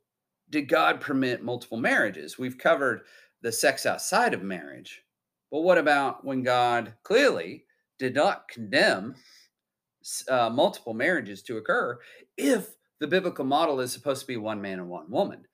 did 0.50 0.68
God 0.68 1.00
permit 1.00 1.44
multiple 1.44 1.78
marriages? 1.78 2.38
We've 2.38 2.58
covered 2.58 3.02
the 3.42 3.52
sex 3.52 3.86
outside 3.86 4.34
of 4.34 4.44
marriage. 4.44 5.04
But 5.50 5.62
what 5.62 5.78
about 5.78 6.26
when 6.26 6.44
God 6.44 6.94
clearly 7.04 7.64
did 8.00 8.16
not 8.16 8.48
condemn 8.48 9.16
uh, 10.30 10.50
multiple 10.50 10.94
marriages 10.94 11.42
to 11.44 11.58
occur 11.58 12.00
if 12.38 12.76
the 13.00 13.08
biblical 13.08 13.46
model 13.46 13.80
is 13.80 13.92
supposed 13.92 14.22
to 14.22 14.28
be 14.28 14.38
one 14.38 14.62
man 14.62 14.80
and 14.80 14.90
one 14.90 15.10
woman? 15.10 15.46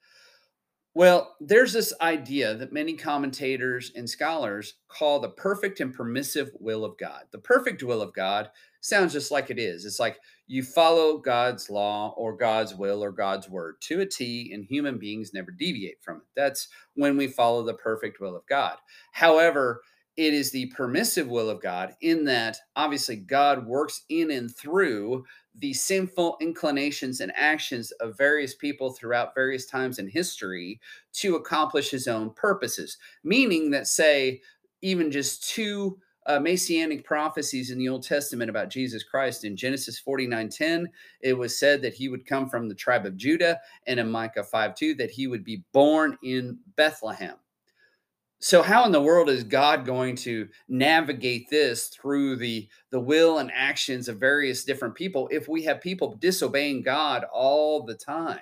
Well, 0.95 1.35
there's 1.41 1.73
this 1.73 1.91
idea 2.01 2.53
that 2.53 2.71
many 2.71 2.93
commentators 2.93 3.91
and 3.95 4.07
scholars 4.07 4.75
call 4.87 5.19
the 5.19 5.29
perfect 5.29 5.79
and 5.79 5.91
permissive 5.91 6.51
will 6.59 6.85
of 6.85 6.99
God. 6.99 7.23
The 7.31 7.39
perfect 7.39 7.81
will 7.81 7.99
of 7.99 8.13
God 8.13 8.49
sounds 8.79 9.11
just 9.11 9.31
like 9.31 9.49
it 9.49 9.57
is. 9.57 9.85
It's 9.85 9.99
like 9.99 10.19
you 10.45 10.61
follow 10.61 11.17
God's 11.17 11.71
law 11.71 12.13
or 12.15 12.37
God's 12.37 12.75
will 12.75 13.03
or 13.03 13.11
God's 13.11 13.49
word 13.49 13.77
to 13.81 14.01
a 14.01 14.05
T, 14.05 14.51
and 14.53 14.63
human 14.63 14.99
beings 14.99 15.33
never 15.33 15.49
deviate 15.49 16.03
from 16.03 16.17
it. 16.17 16.27
That's 16.35 16.67
when 16.93 17.17
we 17.17 17.27
follow 17.27 17.63
the 17.63 17.73
perfect 17.73 18.19
will 18.19 18.35
of 18.35 18.45
God. 18.45 18.77
However, 19.13 19.81
it 20.15 20.33
is 20.33 20.51
the 20.51 20.67
permissive 20.67 21.27
will 21.27 21.49
of 21.49 21.61
God 21.61 21.95
in 22.01 22.25
that 22.25 22.57
obviously 22.75 23.15
God 23.15 23.65
works 23.65 24.03
in 24.09 24.31
and 24.31 24.55
through 24.55 25.25
the 25.57 25.73
sinful 25.73 26.37
inclinations 26.41 27.19
and 27.19 27.31
actions 27.35 27.91
of 27.93 28.17
various 28.17 28.55
people 28.55 28.91
throughout 28.91 29.35
various 29.35 29.65
times 29.65 29.99
in 29.99 30.07
history 30.07 30.79
to 31.13 31.35
accomplish 31.35 31.89
his 31.89 32.07
own 32.07 32.31
purposes. 32.31 32.97
Meaning 33.23 33.71
that, 33.71 33.87
say, 33.87 34.41
even 34.81 35.11
just 35.11 35.47
two 35.49 35.97
uh, 36.25 36.39
messianic 36.39 37.03
prophecies 37.03 37.69
in 37.69 37.77
the 37.77 37.89
Old 37.89 38.03
Testament 38.03 38.49
about 38.49 38.69
Jesus 38.69 39.03
Christ. 39.03 39.43
In 39.43 39.55
Genesis 39.55 39.99
49 39.99 40.49
10, 40.49 40.89
it 41.21 41.33
was 41.33 41.59
said 41.59 41.81
that 41.81 41.93
he 41.93 42.09
would 42.09 42.25
come 42.25 42.49
from 42.49 42.67
the 42.67 42.75
tribe 42.75 43.05
of 43.05 43.17
Judah, 43.17 43.59
and 43.87 43.99
in 43.99 44.09
Micah 44.09 44.43
5 44.43 44.75
2, 44.75 44.95
that 44.95 45.11
he 45.11 45.27
would 45.27 45.43
be 45.43 45.63
born 45.73 46.17
in 46.23 46.59
Bethlehem. 46.75 47.35
So 48.43 48.61
how 48.61 48.83
in 48.85 48.91
the 48.91 49.01
world 49.01 49.29
is 49.29 49.45
God 49.45 49.85
going 49.85 50.17
to 50.17 50.49
navigate 50.67 51.49
this 51.49 51.87
through 51.87 52.35
the 52.35 52.67
the 52.89 52.99
will 52.99 53.37
and 53.37 53.49
actions 53.55 54.09
of 54.09 54.19
various 54.19 54.65
different 54.65 54.95
people 54.95 55.29
if 55.31 55.47
we 55.47 55.63
have 55.63 55.79
people 55.79 56.17
disobeying 56.19 56.81
God 56.81 57.23
all 57.31 57.85
the 57.85 57.95
time, 57.95 58.41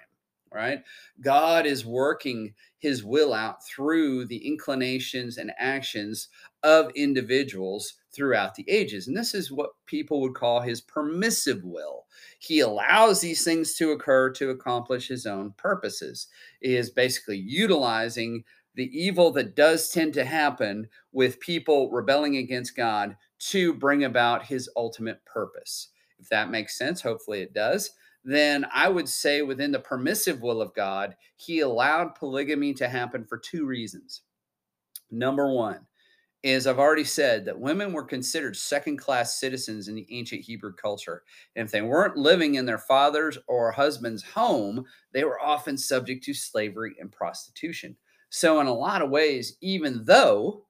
right? 0.51 0.81
God 1.22 1.67
is 1.67 1.86
working 1.86 2.55
his 2.79 3.03
will 3.03 3.31
out 3.31 3.63
through 3.63 4.25
the 4.25 4.48
inclinations 4.48 5.38
and 5.38 5.51
actions 5.60 6.29
of 6.63 6.91
individuals 6.96 7.93
throughout 8.12 8.55
the 8.55 8.67
ages. 8.67 9.08
And 9.08 9.15
this 9.15 9.36
is 9.36 9.51
what 9.51 9.70
people 9.86 10.20
would 10.22 10.34
call 10.34 10.62
his 10.62 10.81
permissive 10.81 11.63
will. 11.63 12.05
He 12.39 12.60
allows 12.60 13.22
these 13.22 13.43
things 13.43 13.75
to 13.75 13.91
occur 13.91 14.31
to 14.31 14.50
accomplish 14.50 15.08
his 15.08 15.27
own 15.27 15.53
purposes. 15.58 16.27
He 16.60 16.75
is 16.75 16.89
basically 16.89 17.38
utilizing 17.38 18.43
the 18.75 18.90
evil 18.98 19.32
that 19.32 19.56
does 19.56 19.90
tend 19.90 20.13
to 20.13 20.25
happen 20.25 20.88
with 21.12 21.40
people 21.40 21.92
rebelling 21.92 22.38
against 22.38 22.75
God 22.75 23.16
to 23.40 23.74
bring 23.74 24.04
about 24.04 24.46
his 24.46 24.70
ultimate 24.75 25.24
purpose. 25.25 25.90
If 26.20 26.30
that 26.30 26.51
makes 26.51 26.78
sense, 26.78 27.01
hopefully 27.01 27.42
it 27.42 27.54
does. 27.54 27.92
Then 28.24 28.66
I 28.72 28.88
would 28.88 29.10
say 29.10 29.42
within 29.42 29.72
the 29.72 29.80
permissive 29.80 30.42
will 30.42 30.62
of 30.62 30.75
God, 30.75 31.16
he 31.38 31.62
allowed 31.62 32.16
polygamy 32.16 32.74
to 32.75 32.88
happen 32.88 33.25
for 33.25 33.38
two 33.38 33.66
reasons. 33.66 34.22
Number 35.10 35.51
one 35.51 35.86
is 36.44 36.66
I've 36.66 36.80
already 36.80 37.04
said 37.04 37.46
that 37.46 37.60
women 37.60 37.94
were 37.94 38.04
considered 38.04 38.56
second 38.56 38.98
class 38.98 39.40
citizens 39.40 39.88
in 39.88 39.96
the 39.96 40.08
ancient 40.10 40.42
Hebrew 40.42 40.74
culture. 40.74 41.24
And 41.56 41.66
if 41.66 41.72
they 41.72 41.82
weren't 41.82 42.18
living 42.18 42.56
in 42.56 42.66
their 42.66 42.80
father's 42.80 43.38
or 43.48 43.72
husband's 43.72 44.24
home, 44.24 44.86
they 45.13 45.24
were 45.24 45.40
often 45.40 45.78
subject 45.78 46.24
to 46.25 46.34
slavery 46.34 46.96
and 47.00 47.12
prostitution. 47.12 47.96
So, 48.34 48.62
in 48.62 48.68
a 48.68 48.74
lot 48.74 49.02
of 49.02 49.10
ways, 49.10 49.58
even 49.60 50.06
though 50.06 50.64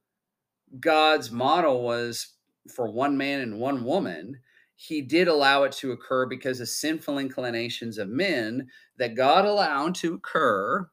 God's 0.80 1.30
model 1.30 1.84
was 1.84 2.30
for 2.68 2.90
one 2.90 3.16
man 3.16 3.40
and 3.40 3.60
one 3.60 3.84
woman, 3.84 4.40
he 4.76 5.00
did 5.04 5.28
allow 5.28 5.62
it 5.64 5.72
to 5.74 5.92
occur 5.92 6.26
because 6.26 6.60
of 6.60 6.70
sinful 6.70 7.20
inclinations 7.20 8.00
of 8.00 8.10
men 8.10 8.68
that 8.98 9.14
God 9.14 9.46
allowed 9.46 9.94
to 9.96 10.16
occur 10.16 10.90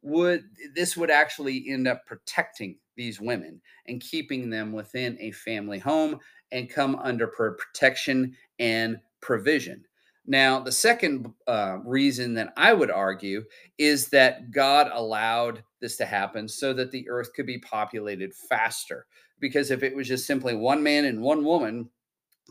would 0.00 0.44
this 0.74 0.96
would 0.96 1.10
actually 1.10 1.66
end 1.68 1.86
up 1.86 2.06
protecting 2.06 2.78
these 2.96 3.20
women 3.20 3.60
and 3.86 4.00
keeping 4.00 4.48
them 4.48 4.72
within 4.72 5.18
a 5.20 5.32
family 5.32 5.78
home 5.78 6.18
and 6.50 6.70
come 6.70 6.96
under 6.96 7.26
protection 7.26 8.34
and 8.58 8.98
provision 9.20 9.84
now, 10.30 10.60
the 10.60 10.72
second 10.72 11.32
uh, 11.46 11.78
reason 11.82 12.34
that 12.34 12.52
I 12.54 12.74
would 12.74 12.90
argue 12.90 13.44
is 13.78 14.08
that 14.08 14.50
God 14.50 14.90
allowed 14.92 15.64
this 15.80 15.96
to 15.96 16.04
happen 16.04 16.46
so 16.46 16.74
that 16.74 16.90
the 16.90 17.08
earth 17.08 17.32
could 17.34 17.46
be 17.46 17.58
populated 17.58 18.34
faster. 18.34 19.06
Because 19.40 19.70
if 19.70 19.82
it 19.82 19.96
was 19.96 20.06
just 20.06 20.26
simply 20.26 20.54
one 20.54 20.82
man 20.82 21.06
and 21.06 21.22
one 21.22 21.46
woman, 21.46 21.88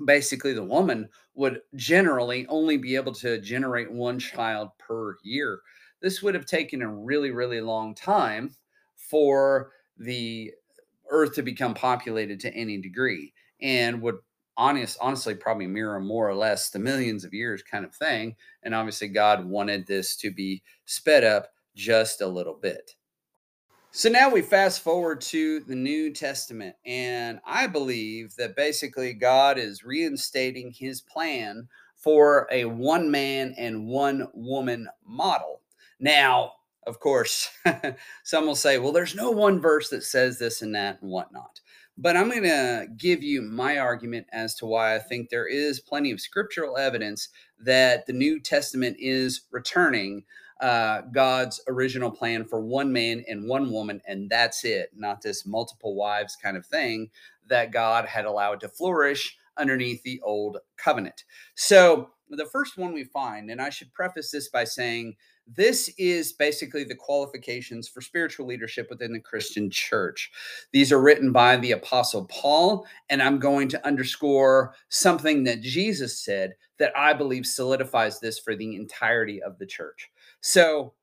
basically 0.07 0.53
the 0.53 0.63
woman 0.63 1.07
would 1.35 1.61
generally 1.75 2.47
only 2.47 2.77
be 2.77 2.95
able 2.95 3.13
to 3.13 3.39
generate 3.41 3.91
one 3.91 4.17
child 4.17 4.69
per 4.79 5.17
year. 5.23 5.59
This 6.01 6.23
would 6.23 6.33
have 6.33 6.47
taken 6.47 6.81
a 6.81 6.91
really, 6.91 7.29
really 7.29 7.61
long 7.61 7.93
time 7.93 8.55
for 8.95 9.69
the 9.99 10.51
earth 11.11 11.35
to 11.35 11.43
become 11.43 11.75
populated 11.75 12.39
to 12.39 12.53
any 12.55 12.79
degree 12.79 13.33
and 13.61 14.01
would 14.01 14.17
honest, 14.57 14.97
honestly, 14.99 15.35
probably 15.35 15.67
mirror 15.67 15.99
more 15.99 16.27
or 16.27 16.35
less 16.35 16.69
the 16.69 16.79
millions 16.79 17.23
of 17.23 17.33
years 17.33 17.63
kind 17.63 17.85
of 17.85 17.95
thing. 17.95 18.35
And 18.63 18.75
obviously, 18.75 19.07
God 19.07 19.45
wanted 19.45 19.87
this 19.87 20.15
to 20.17 20.31
be 20.31 20.63
sped 20.85 21.23
up 21.23 21.49
just 21.75 22.21
a 22.21 22.27
little 22.27 22.55
bit. 22.55 22.95
So 23.91 24.09
now 24.09 24.29
we 24.29 24.41
fast 24.41 24.81
forward 24.81 25.21
to 25.21 25.61
the 25.61 25.75
New 25.75 26.13
Testament, 26.13 26.75
and 26.85 27.39
I 27.45 27.67
believe 27.67 28.35
that 28.35 28.55
basically 28.55 29.13
God 29.13 29.57
is 29.57 29.83
reinstating 29.83 30.71
his 30.71 31.01
plan 31.01 31.67
for 31.95 32.47
a 32.51 32.65
one 32.65 33.09
man 33.09 33.55
and 33.57 33.87
one 33.87 34.27
woman 34.33 34.87
model. 35.03 35.61
Now, 35.99 36.51
of 36.85 36.99
course, 36.99 37.49
some 38.23 38.45
will 38.45 38.55
say, 38.55 38.77
well, 38.77 38.91
there's 38.91 39.15
no 39.15 39.31
one 39.31 39.59
verse 39.59 39.89
that 39.89 40.03
says 40.03 40.37
this 40.37 40.61
and 40.61 40.75
that 40.75 41.01
and 41.01 41.09
whatnot. 41.09 41.59
But 41.97 42.15
I'm 42.15 42.29
going 42.29 42.43
to 42.43 42.87
give 42.95 43.23
you 43.23 43.41
my 43.41 43.79
argument 43.79 44.27
as 44.31 44.53
to 44.55 44.65
why 44.67 44.95
I 44.95 44.99
think 44.99 45.29
there 45.29 45.47
is 45.47 45.79
plenty 45.79 46.11
of 46.11 46.21
scriptural 46.21 46.77
evidence 46.77 47.29
that 47.59 48.05
the 48.05 48.13
New 48.13 48.39
Testament 48.39 48.97
is 48.99 49.41
returning 49.51 50.23
uh, 50.61 51.01
God's 51.11 51.61
original 51.67 52.11
plan 52.11 52.45
for 52.45 52.59
one 52.59 52.91
man 52.91 53.23
and 53.27 53.47
one 53.47 53.71
woman, 53.71 54.01
and 54.07 54.29
that's 54.29 54.63
it, 54.63 54.91
not 54.95 55.21
this 55.21 55.45
multiple 55.45 55.95
wives 55.95 56.35
kind 56.41 56.57
of 56.57 56.65
thing 56.65 57.09
that 57.47 57.71
God 57.71 58.05
had 58.05 58.25
allowed 58.25 58.59
to 58.61 58.69
flourish 58.69 59.37
underneath 59.57 60.03
the 60.03 60.21
old 60.21 60.57
covenant. 60.77 61.23
So, 61.55 62.09
the 62.29 62.45
first 62.45 62.77
one 62.77 62.93
we 62.93 63.05
find, 63.05 63.49
and 63.49 63.61
I 63.61 63.69
should 63.69 63.93
preface 63.93 64.31
this 64.31 64.49
by 64.49 64.65
saying 64.65 65.15
this 65.55 65.89
is 65.97 66.33
basically 66.33 66.83
the 66.83 66.95
qualifications 66.95 67.87
for 67.87 68.01
spiritual 68.01 68.45
leadership 68.45 68.87
within 68.89 69.13
the 69.13 69.19
Christian 69.19 69.69
church. 69.69 70.31
These 70.73 70.91
are 70.91 71.01
written 71.01 71.31
by 71.31 71.57
the 71.57 71.71
Apostle 71.71 72.25
Paul, 72.25 72.85
and 73.09 73.21
I'm 73.21 73.39
going 73.39 73.69
to 73.69 73.85
underscore 73.85 74.73
something 74.89 75.43
that 75.45 75.61
Jesus 75.61 76.19
said 76.19 76.55
that 76.79 76.91
I 76.97 77.13
believe 77.13 77.45
solidifies 77.45 78.19
this 78.19 78.39
for 78.39 78.55
the 78.55 78.75
entirety 78.75 79.41
of 79.41 79.57
the 79.57 79.65
church. 79.65 80.09
So, 80.41 80.93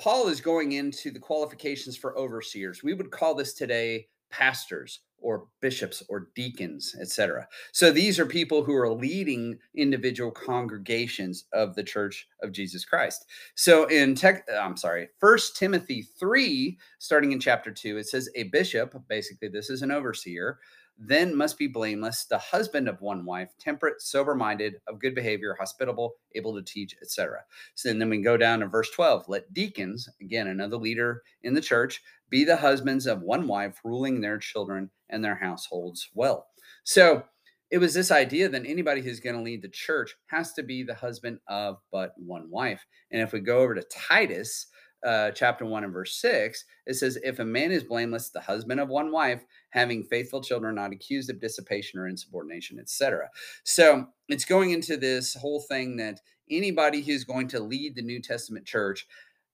Paul 0.00 0.28
is 0.28 0.40
going 0.40 0.72
into 0.72 1.10
the 1.10 1.18
qualifications 1.18 1.96
for 1.96 2.16
overseers. 2.16 2.84
We 2.84 2.94
would 2.94 3.10
call 3.10 3.34
this 3.34 3.52
today 3.52 4.06
pastors 4.30 5.00
or 5.20 5.46
bishops 5.60 6.02
or 6.08 6.28
deacons, 6.34 6.94
etc. 7.00 7.46
So 7.72 7.90
these 7.90 8.18
are 8.18 8.26
people 8.26 8.62
who 8.64 8.74
are 8.74 8.92
leading 8.92 9.58
individual 9.74 10.30
congregations 10.30 11.44
of 11.52 11.74
the 11.74 11.82
Church 11.82 12.28
of 12.42 12.52
Jesus 12.52 12.84
Christ. 12.84 13.26
So 13.54 13.86
in 13.86 14.14
tech, 14.14 14.46
I'm 14.52 14.76
sorry, 14.76 15.08
First 15.18 15.56
Timothy 15.56 16.02
3, 16.18 16.78
starting 16.98 17.32
in 17.32 17.40
chapter 17.40 17.70
2, 17.70 17.98
it 17.98 18.08
says 18.08 18.28
a 18.34 18.44
bishop, 18.44 18.94
basically 19.08 19.48
this 19.48 19.70
is 19.70 19.82
an 19.82 19.90
overseer, 19.90 20.58
then 20.98 21.34
must 21.36 21.56
be 21.58 21.68
blameless, 21.68 22.24
the 22.24 22.38
husband 22.38 22.88
of 22.88 23.00
one 23.00 23.24
wife, 23.24 23.50
temperate, 23.60 24.02
sober 24.02 24.34
minded, 24.34 24.74
of 24.88 24.98
good 24.98 25.14
behavior, 25.14 25.56
hospitable, 25.58 26.14
able 26.34 26.54
to 26.54 26.62
teach, 26.62 26.96
etc. 27.00 27.44
So 27.74 27.92
then 27.92 28.10
we 28.10 28.20
go 28.20 28.36
down 28.36 28.60
to 28.60 28.66
verse 28.66 28.90
12. 28.90 29.28
Let 29.28 29.54
deacons, 29.54 30.08
again, 30.20 30.48
another 30.48 30.76
leader 30.76 31.22
in 31.42 31.54
the 31.54 31.60
church, 31.60 32.02
be 32.30 32.44
the 32.44 32.56
husbands 32.56 33.06
of 33.06 33.22
one 33.22 33.46
wife, 33.46 33.80
ruling 33.84 34.20
their 34.20 34.38
children 34.38 34.90
and 35.08 35.24
their 35.24 35.36
households 35.36 36.10
well. 36.14 36.48
So 36.82 37.22
it 37.70 37.78
was 37.78 37.94
this 37.94 38.10
idea 38.10 38.48
that 38.48 38.66
anybody 38.66 39.00
who's 39.00 39.20
going 39.20 39.36
to 39.36 39.42
lead 39.42 39.62
the 39.62 39.68
church 39.68 40.16
has 40.26 40.52
to 40.54 40.62
be 40.62 40.82
the 40.82 40.94
husband 40.94 41.38
of 41.48 41.78
but 41.92 42.12
one 42.16 42.50
wife. 42.50 42.84
And 43.10 43.22
if 43.22 43.32
we 43.32 43.40
go 43.40 43.58
over 43.58 43.74
to 43.74 43.84
Titus, 43.90 44.66
uh, 45.04 45.30
chapter 45.30 45.64
1 45.64 45.84
and 45.84 45.92
verse 45.92 46.16
6, 46.16 46.64
it 46.86 46.94
says, 46.94 47.18
If 47.22 47.38
a 47.38 47.44
man 47.44 47.70
is 47.70 47.84
blameless, 47.84 48.30
the 48.30 48.40
husband 48.40 48.80
of 48.80 48.88
one 48.88 49.12
wife, 49.12 49.44
having 49.70 50.04
faithful 50.04 50.42
children, 50.42 50.74
not 50.74 50.92
accused 50.92 51.30
of 51.30 51.40
dissipation 51.40 52.00
or 52.00 52.08
insubordination, 52.08 52.78
etc. 52.78 53.28
So 53.64 54.06
it's 54.28 54.44
going 54.44 54.70
into 54.70 54.96
this 54.96 55.34
whole 55.34 55.60
thing 55.60 55.96
that 55.98 56.20
anybody 56.50 57.00
who's 57.02 57.24
going 57.24 57.48
to 57.48 57.60
lead 57.60 57.94
the 57.94 58.02
New 58.02 58.20
Testament 58.20 58.66
church 58.66 59.06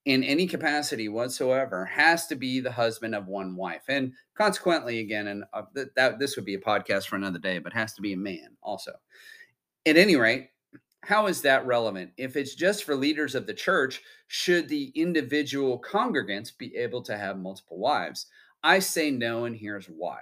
in 0.04 0.22
any 0.22 0.46
capacity 0.46 1.08
whatsoever 1.08 1.84
has 1.86 2.26
to 2.26 2.36
be 2.36 2.60
the 2.60 2.70
husband 2.70 3.14
of 3.14 3.26
one 3.26 3.56
wife 3.56 3.84
and 3.88 4.12
consequently 4.36 5.00
again 5.00 5.28
and 5.28 5.44
uh, 5.54 5.62
th- 5.74 5.88
that 5.96 6.18
this 6.18 6.36
would 6.36 6.44
be 6.44 6.54
a 6.54 6.60
podcast 6.60 7.06
for 7.06 7.16
another 7.16 7.38
day 7.38 7.58
but 7.58 7.72
has 7.72 7.94
to 7.94 8.02
be 8.02 8.12
a 8.12 8.16
man 8.16 8.48
also 8.62 8.92
at 9.86 9.96
any 9.96 10.16
rate 10.16 10.50
how 11.06 11.26
is 11.26 11.42
that 11.42 11.66
relevant 11.66 12.10
if 12.16 12.36
it's 12.36 12.54
just 12.54 12.84
for 12.84 12.94
leaders 12.94 13.34
of 13.34 13.46
the 13.46 13.54
church 13.54 14.02
should 14.28 14.68
the 14.68 14.92
individual 14.94 15.80
congregants 15.80 16.56
be 16.56 16.74
able 16.76 17.02
to 17.02 17.16
have 17.16 17.38
multiple 17.38 17.78
wives 17.78 18.26
i 18.62 18.78
say 18.78 19.10
no 19.10 19.44
and 19.44 19.56
here's 19.56 19.86
why 19.86 20.18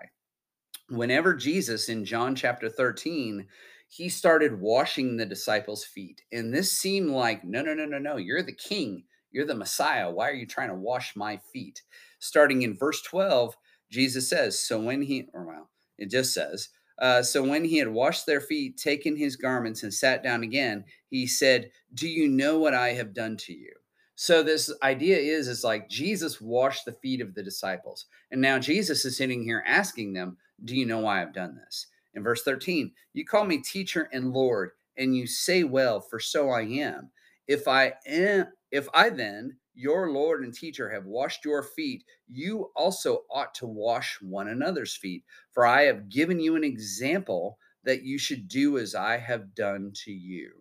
whenever 0.89 1.35
jesus 1.35 1.89
in 1.89 2.05
john 2.05 2.35
chapter 2.35 2.69
13 2.69 3.47
he 3.89 4.09
started 4.09 4.61
washing 4.61 5.17
the 5.17 5.27
disciples 5.27 5.85
feet 5.85 6.23
and 6.33 6.55
this 6.55 6.73
seemed 6.73 7.11
like 7.11 7.45
no 7.45 7.63
no 7.63 7.75
no 7.75 7.85
no 7.85 7.99
no 7.99 8.17
you're 8.17 8.43
the 8.43 8.53
king 8.53 9.05
you're 9.33 9.47
the 9.47 9.55
Messiah. 9.55 10.11
Why 10.11 10.29
are 10.29 10.35
you 10.35 10.47
trying 10.47 10.69
to 10.69 10.75
wash 10.75 11.17
my 11.17 11.41
feet? 11.53 11.83
Starting 12.19 12.63
in 12.63 12.77
verse 12.77 13.03
12, 13.03 13.57
Jesus 13.91 14.29
says, 14.29 14.59
So 14.59 14.79
when 14.79 15.03
he, 15.03 15.29
or 15.33 15.47
well, 15.47 15.71
it 15.99 16.11
just 16.11 16.33
says, 16.35 16.69
uh, 17.03 17.21
so 17.21 17.43
when 17.43 17.65
he 17.65 17.79
had 17.79 17.89
washed 17.89 18.27
their 18.27 18.41
feet, 18.41 18.77
taken 18.77 19.17
his 19.17 19.35
garments, 19.35 19.83
and 19.83 19.93
sat 19.93 20.23
down 20.23 20.45
again, 20.45 20.85
he 21.11 21.27
said, 21.27 21.71
Do 21.93 22.09
you 22.09 22.29
know 22.29 22.61
what 22.61 22.75
I 22.75 22.91
have 22.91 23.13
done 23.13 23.37
to 23.39 23.53
you? 23.53 23.73
So 24.15 24.43
this 24.43 24.73
idea 24.85 25.17
is, 25.17 25.49
is 25.49 25.65
like 25.65 25.89
Jesus 25.89 26.41
washed 26.41 26.85
the 26.85 26.93
feet 26.93 27.21
of 27.21 27.35
the 27.35 27.43
disciples. 27.43 28.07
And 28.31 28.41
now 28.41 28.61
Jesus 28.61 29.05
is 29.05 29.17
sitting 29.17 29.43
here 29.43 29.65
asking 29.67 30.13
them, 30.13 30.37
Do 30.65 30.77
you 30.77 30.87
know 30.87 31.01
why 31.01 31.21
I've 31.21 31.35
done 31.35 31.57
this? 31.57 31.89
In 32.15 32.23
verse 32.23 32.45
13, 32.45 32.93
you 33.15 33.25
call 33.25 33.45
me 33.45 33.59
teacher 33.59 34.09
and 34.13 34.33
Lord, 34.33 34.71
and 34.97 35.17
you 35.17 35.27
say 35.27 35.65
well, 35.65 36.01
for 36.01 36.21
so 36.21 36.51
I 36.51 36.63
am. 36.63 37.11
If 37.49 37.67
I 37.67 37.95
am 38.07 38.47
if 38.71 38.89
I 38.95 39.11
then, 39.11 39.57
your 39.75 40.11
Lord 40.11 40.43
and 40.43 40.53
teacher, 40.53 40.91
have 40.91 41.07
washed 41.07 41.45
your 41.45 41.63
feet, 41.63 42.05
you 42.29 42.71
also 42.77 43.23
ought 43.31 43.55
to 43.57 43.67
wash 43.67 44.19
one 44.21 44.49
another's 44.49 44.95
feet. 44.95 45.25
For 45.53 45.67
I 45.67 45.83
have 45.83 46.09
given 46.09 46.41
you 46.41 46.57
an 46.57 46.65
example 46.65 47.59
that 47.85 48.03
you 48.03 48.19
should 48.19 48.49
do 48.49 48.79
as 48.79 48.95
I 48.95 49.19
have 49.19 49.55
done 49.55 49.93
to 50.05 50.13
you. 50.13 50.53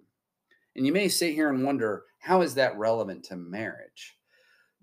And 0.76 0.86
you 0.86 0.94
may 0.94 1.10
sit 1.10 1.34
here 1.34 1.50
and 1.50 1.64
wonder, 1.64 2.04
how 2.20 2.42
is 2.42 2.56
that 2.56 2.78
relevant 2.78 3.26
to 3.26 3.36
marriage? 3.36 4.18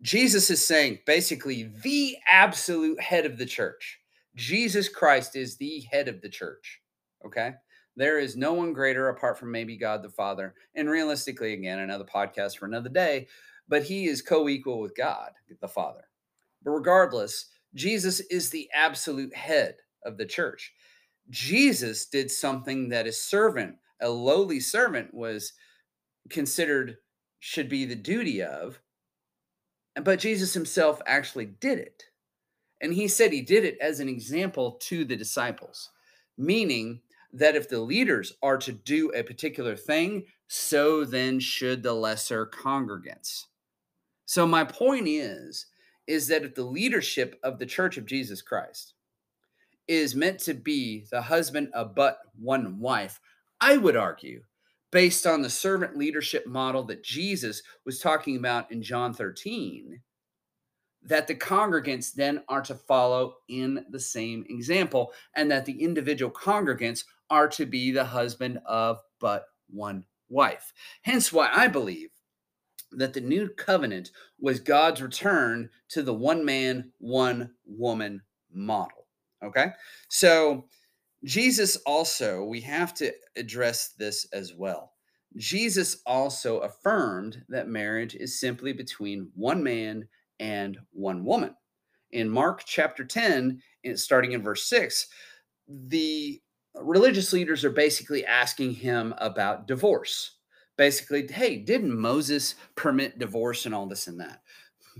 Jesus 0.02 0.50
is 0.50 0.64
saying 0.64 1.00
basically 1.06 1.73
the 1.82 2.16
absolute 2.28 3.00
head 3.00 3.26
of 3.26 3.38
the 3.38 3.47
church. 3.47 3.99
Jesus 4.37 4.88
Christ 4.88 5.35
is 5.35 5.56
the 5.56 5.80
head 5.90 6.06
of 6.06 6.20
the 6.20 6.28
church. 6.28 6.80
Okay. 7.26 7.54
There 7.97 8.20
is 8.20 8.37
no 8.37 8.52
one 8.52 8.73
greater 8.73 9.08
apart 9.08 9.38
from 9.38 9.50
maybe 9.50 9.76
God 9.76 10.04
the 10.04 10.08
Father. 10.08 10.54
And 10.76 10.88
realistically, 10.88 11.54
again, 11.54 11.80
another 11.80 12.04
podcast 12.04 12.58
for 12.58 12.66
another 12.66 12.90
day, 12.90 13.26
but 13.68 13.82
he 13.84 14.06
is 14.06 14.22
co 14.22 14.48
equal 14.48 14.80
with 14.80 14.96
God 14.96 15.30
the 15.60 15.68
Father. 15.68 16.04
But 16.62 16.70
regardless, 16.72 17.46
Jesus 17.75 18.20
is 18.20 18.50
the 18.50 18.68
absolute 18.75 19.34
head 19.34 19.76
of 20.04 20.16
the 20.16 20.26
church. 20.26 20.72
Jesus 21.30 22.06
did 22.06 22.30
something 22.30 22.88
that 22.88 23.06
a 23.06 23.12
servant, 23.12 23.76
a 24.00 24.08
lowly 24.08 24.60
servant, 24.60 25.12
was 25.12 25.52
considered 26.30 26.96
should 27.40 27.68
be 27.68 27.84
the 27.84 27.94
duty 27.94 28.42
of. 28.42 28.80
But 30.02 30.20
Jesus 30.20 30.54
himself 30.54 31.00
actually 31.06 31.46
did 31.46 31.78
it. 31.78 32.04
And 32.80 32.94
he 32.94 33.08
said 33.08 33.32
he 33.32 33.42
did 33.42 33.64
it 33.64 33.76
as 33.80 34.00
an 34.00 34.08
example 34.08 34.78
to 34.82 35.04
the 35.04 35.16
disciples, 35.16 35.90
meaning 36.37 37.00
that 37.32 37.56
if 37.56 37.68
the 37.68 37.80
leaders 37.80 38.32
are 38.42 38.56
to 38.58 38.72
do 38.72 39.10
a 39.10 39.22
particular 39.22 39.76
thing, 39.76 40.25
so 40.46 41.04
then 41.04 41.40
should 41.40 41.82
the 41.82 41.92
lesser 41.92 42.46
congregants. 42.46 43.44
So 44.28 44.47
my 44.47 44.62
point 44.62 45.09
is 45.09 45.66
is 46.07 46.29
that 46.29 46.44
if 46.44 46.55
the 46.55 46.62
leadership 46.62 47.40
of 47.42 47.59
the 47.59 47.64
church 47.64 47.96
of 47.96 48.05
Jesus 48.05 48.42
Christ 48.42 48.92
is 49.88 50.14
meant 50.14 50.38
to 50.40 50.52
be 50.52 51.07
the 51.11 51.22
husband 51.22 51.70
of 51.72 51.94
but 51.94 52.18
one 52.38 52.79
wife, 52.79 53.20
I 53.59 53.79
would 53.79 53.96
argue 53.96 54.42
based 54.90 55.26
on 55.26 55.40
the 55.40 55.48
servant 55.48 55.96
leadership 55.96 56.46
model 56.46 56.85
that 56.85 57.02
Jesus 57.02 57.62
was 57.87 58.00
talking 58.00 58.37
about 58.37 58.70
in 58.70 58.83
John 58.83 59.14
13 59.14 59.98
that 61.02 61.26
the 61.26 61.35
congregants 61.35 62.12
then 62.12 62.42
are 62.50 62.62
to 62.62 62.74
follow 62.74 63.37
in 63.48 63.83
the 63.88 64.00
same 64.00 64.44
example 64.50 65.11
and 65.37 65.50
that 65.50 65.64
the 65.64 65.83
individual 65.83 66.31
congregants 66.31 67.05
are 67.31 67.48
to 67.48 67.64
be 67.64 67.92
the 67.92 68.05
husband 68.05 68.59
of 68.66 69.00
but 69.20 69.46
one 69.70 70.05
wife. 70.29 70.74
Hence, 71.00 71.33
why 71.33 71.48
I 71.50 71.68
believe 71.68 72.11
that 72.92 73.12
the 73.12 73.20
new 73.20 73.48
covenant 73.48 74.11
was 74.40 74.61
God's 74.61 75.03
return 75.03 75.68
to 75.88 76.03
the 76.03 76.14
one 76.14 76.44
man, 76.44 76.90
one 76.98 77.51
woman 77.66 78.22
model. 78.53 79.07
Okay. 79.44 79.68
So, 80.09 80.64
Jesus 81.24 81.77
also, 81.85 82.44
we 82.44 82.61
have 82.61 82.94
to 82.94 83.12
address 83.37 83.94
this 83.98 84.27
as 84.33 84.55
well. 84.55 84.92
Jesus 85.37 86.01
also 86.07 86.61
affirmed 86.61 87.44
that 87.48 87.68
marriage 87.68 88.14
is 88.14 88.40
simply 88.40 88.72
between 88.72 89.29
one 89.35 89.62
man 89.62 90.07
and 90.40 90.79
one 90.92 91.24
woman. 91.24 91.55
In 92.12 92.31
Mark 92.31 92.62
chapter 92.64 93.05
10, 93.05 93.61
starting 93.96 94.33
in 94.33 94.42
verse 94.42 94.64
6, 94.68 95.09
the 95.68 96.40
religious 96.81 97.33
leaders 97.33 97.64
are 97.64 97.70
basically 97.70 98.24
asking 98.24 98.74
him 98.74 99.12
about 99.18 99.66
divorce. 99.66 100.37
Basically, 100.78 101.26
hey, 101.30 101.56
didn't 101.56 101.94
Moses 101.94 102.54
permit 102.76 103.18
divorce 103.18 103.66
and 103.66 103.74
all 103.74 103.86
this 103.86 104.06
and 104.06 104.18
that? 104.20 104.40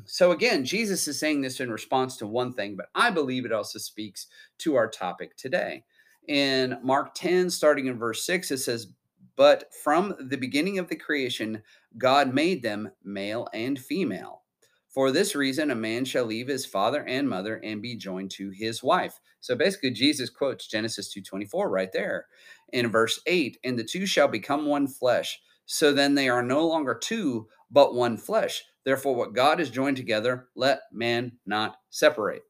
So, 0.05 0.33
again, 0.33 0.65
Jesus 0.65 1.09
is 1.09 1.19
saying 1.19 1.41
this 1.41 1.61
in 1.61 1.71
response 1.71 2.17
to 2.19 2.27
one 2.27 2.53
thing, 2.53 2.77
but 2.77 2.89
I 2.95 3.11
believe 3.11 3.47
it 3.47 3.53
also 3.53 3.79
speaks 3.79 4.27
to 4.59 4.75
our 4.75 4.89
topic 4.89 5.37
today. 5.37 5.85
In 6.27 6.79
Mark 6.83 7.15
10, 7.15 7.49
starting 7.49 7.87
in 7.87 7.99
verse 7.99 8.27
6, 8.27 8.51
it 8.51 8.59
says, 8.59 8.89
But 9.37 9.73
from 9.73 10.15
the 10.21 10.37
beginning 10.37 10.79
of 10.79 10.89
the 10.89 10.97
creation, 10.97 11.63
God 11.97 12.35
made 12.35 12.63
them 12.63 12.91
male 13.03 13.49
and 13.55 13.79
female. 13.79 14.43
For 14.89 15.13
this 15.13 15.35
reason, 15.37 15.71
a 15.71 15.77
man 15.77 16.05
shall 16.05 16.25
leave 16.25 16.49
his 16.49 16.67
father 16.67 17.05
and 17.07 17.29
mother 17.29 17.61
and 17.63 17.81
be 17.81 17.97
joined 17.97 18.31
to 18.33 18.51
his 18.51 18.83
wife. 18.83 19.21
So 19.41 19.55
basically, 19.55 19.93
Jesus 19.93 20.29
quotes 20.29 20.67
Genesis 20.67 21.15
2.24 21.15 21.71
right 21.71 21.93
there 21.93 22.27
in 22.73 22.91
verse 22.91 23.21
8, 23.27 23.59
and 23.65 23.79
the 23.79 23.85
two 23.85 24.07
shall 24.07 24.29
become 24.29 24.67
one 24.67 24.89
flesh. 24.89 25.41
So 25.71 25.93
then 25.93 26.15
they 26.15 26.31
are 26.31 26.43
no 26.43 26.67
longer 26.67 26.95
two, 26.95 27.47
but 27.71 27.95
one 27.95 28.17
flesh. 28.17 28.65
Therefore, 28.85 29.15
what 29.15 29.35
God 29.35 29.59
has 29.59 29.69
joined 29.69 29.99
together, 29.99 30.49
let 30.57 30.81
man 30.91 31.33
not 31.45 31.77
separate. 31.91 32.43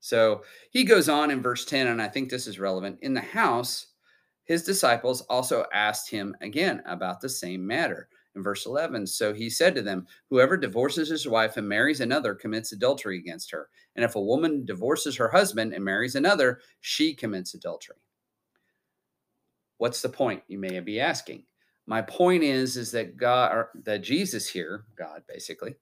So 0.00 0.42
he 0.70 0.82
goes 0.82 1.08
on 1.08 1.30
in 1.30 1.40
verse 1.40 1.64
10, 1.64 1.86
and 1.86 2.02
I 2.02 2.08
think 2.08 2.28
this 2.28 2.48
is 2.48 2.58
relevant. 2.58 2.98
In 3.02 3.14
the 3.14 3.20
house, 3.20 3.86
his 4.42 4.64
disciples 4.64 5.20
also 5.22 5.66
asked 5.72 6.10
him 6.10 6.34
again 6.40 6.82
about 6.84 7.20
the 7.20 7.28
same 7.28 7.64
matter 7.64 8.08
in 8.34 8.42
verse 8.42 8.66
11. 8.66 9.06
So 9.06 9.32
he 9.32 9.48
said 9.48 9.76
to 9.76 9.82
them, 9.82 10.08
Whoever 10.30 10.56
divorces 10.56 11.10
his 11.10 11.28
wife 11.28 11.56
and 11.58 11.68
marries 11.68 12.00
another 12.00 12.34
commits 12.34 12.72
adultery 12.72 13.18
against 13.18 13.52
her. 13.52 13.68
And 13.94 14.04
if 14.04 14.16
a 14.16 14.20
woman 14.20 14.64
divorces 14.64 15.14
her 15.16 15.28
husband 15.28 15.74
and 15.74 15.84
marries 15.84 16.16
another, 16.16 16.58
she 16.80 17.14
commits 17.14 17.54
adultery. 17.54 17.98
What's 19.78 20.02
the 20.02 20.08
point? 20.08 20.42
You 20.48 20.58
may 20.58 20.80
be 20.80 20.98
asking. 20.98 21.44
My 21.86 22.02
point 22.02 22.42
is, 22.42 22.76
is 22.76 22.92
that 22.92 23.16
God, 23.16 23.52
or 23.52 23.70
that 23.84 24.02
Jesus 24.02 24.48
here, 24.48 24.84
God 24.96 25.22
basically, 25.28 25.74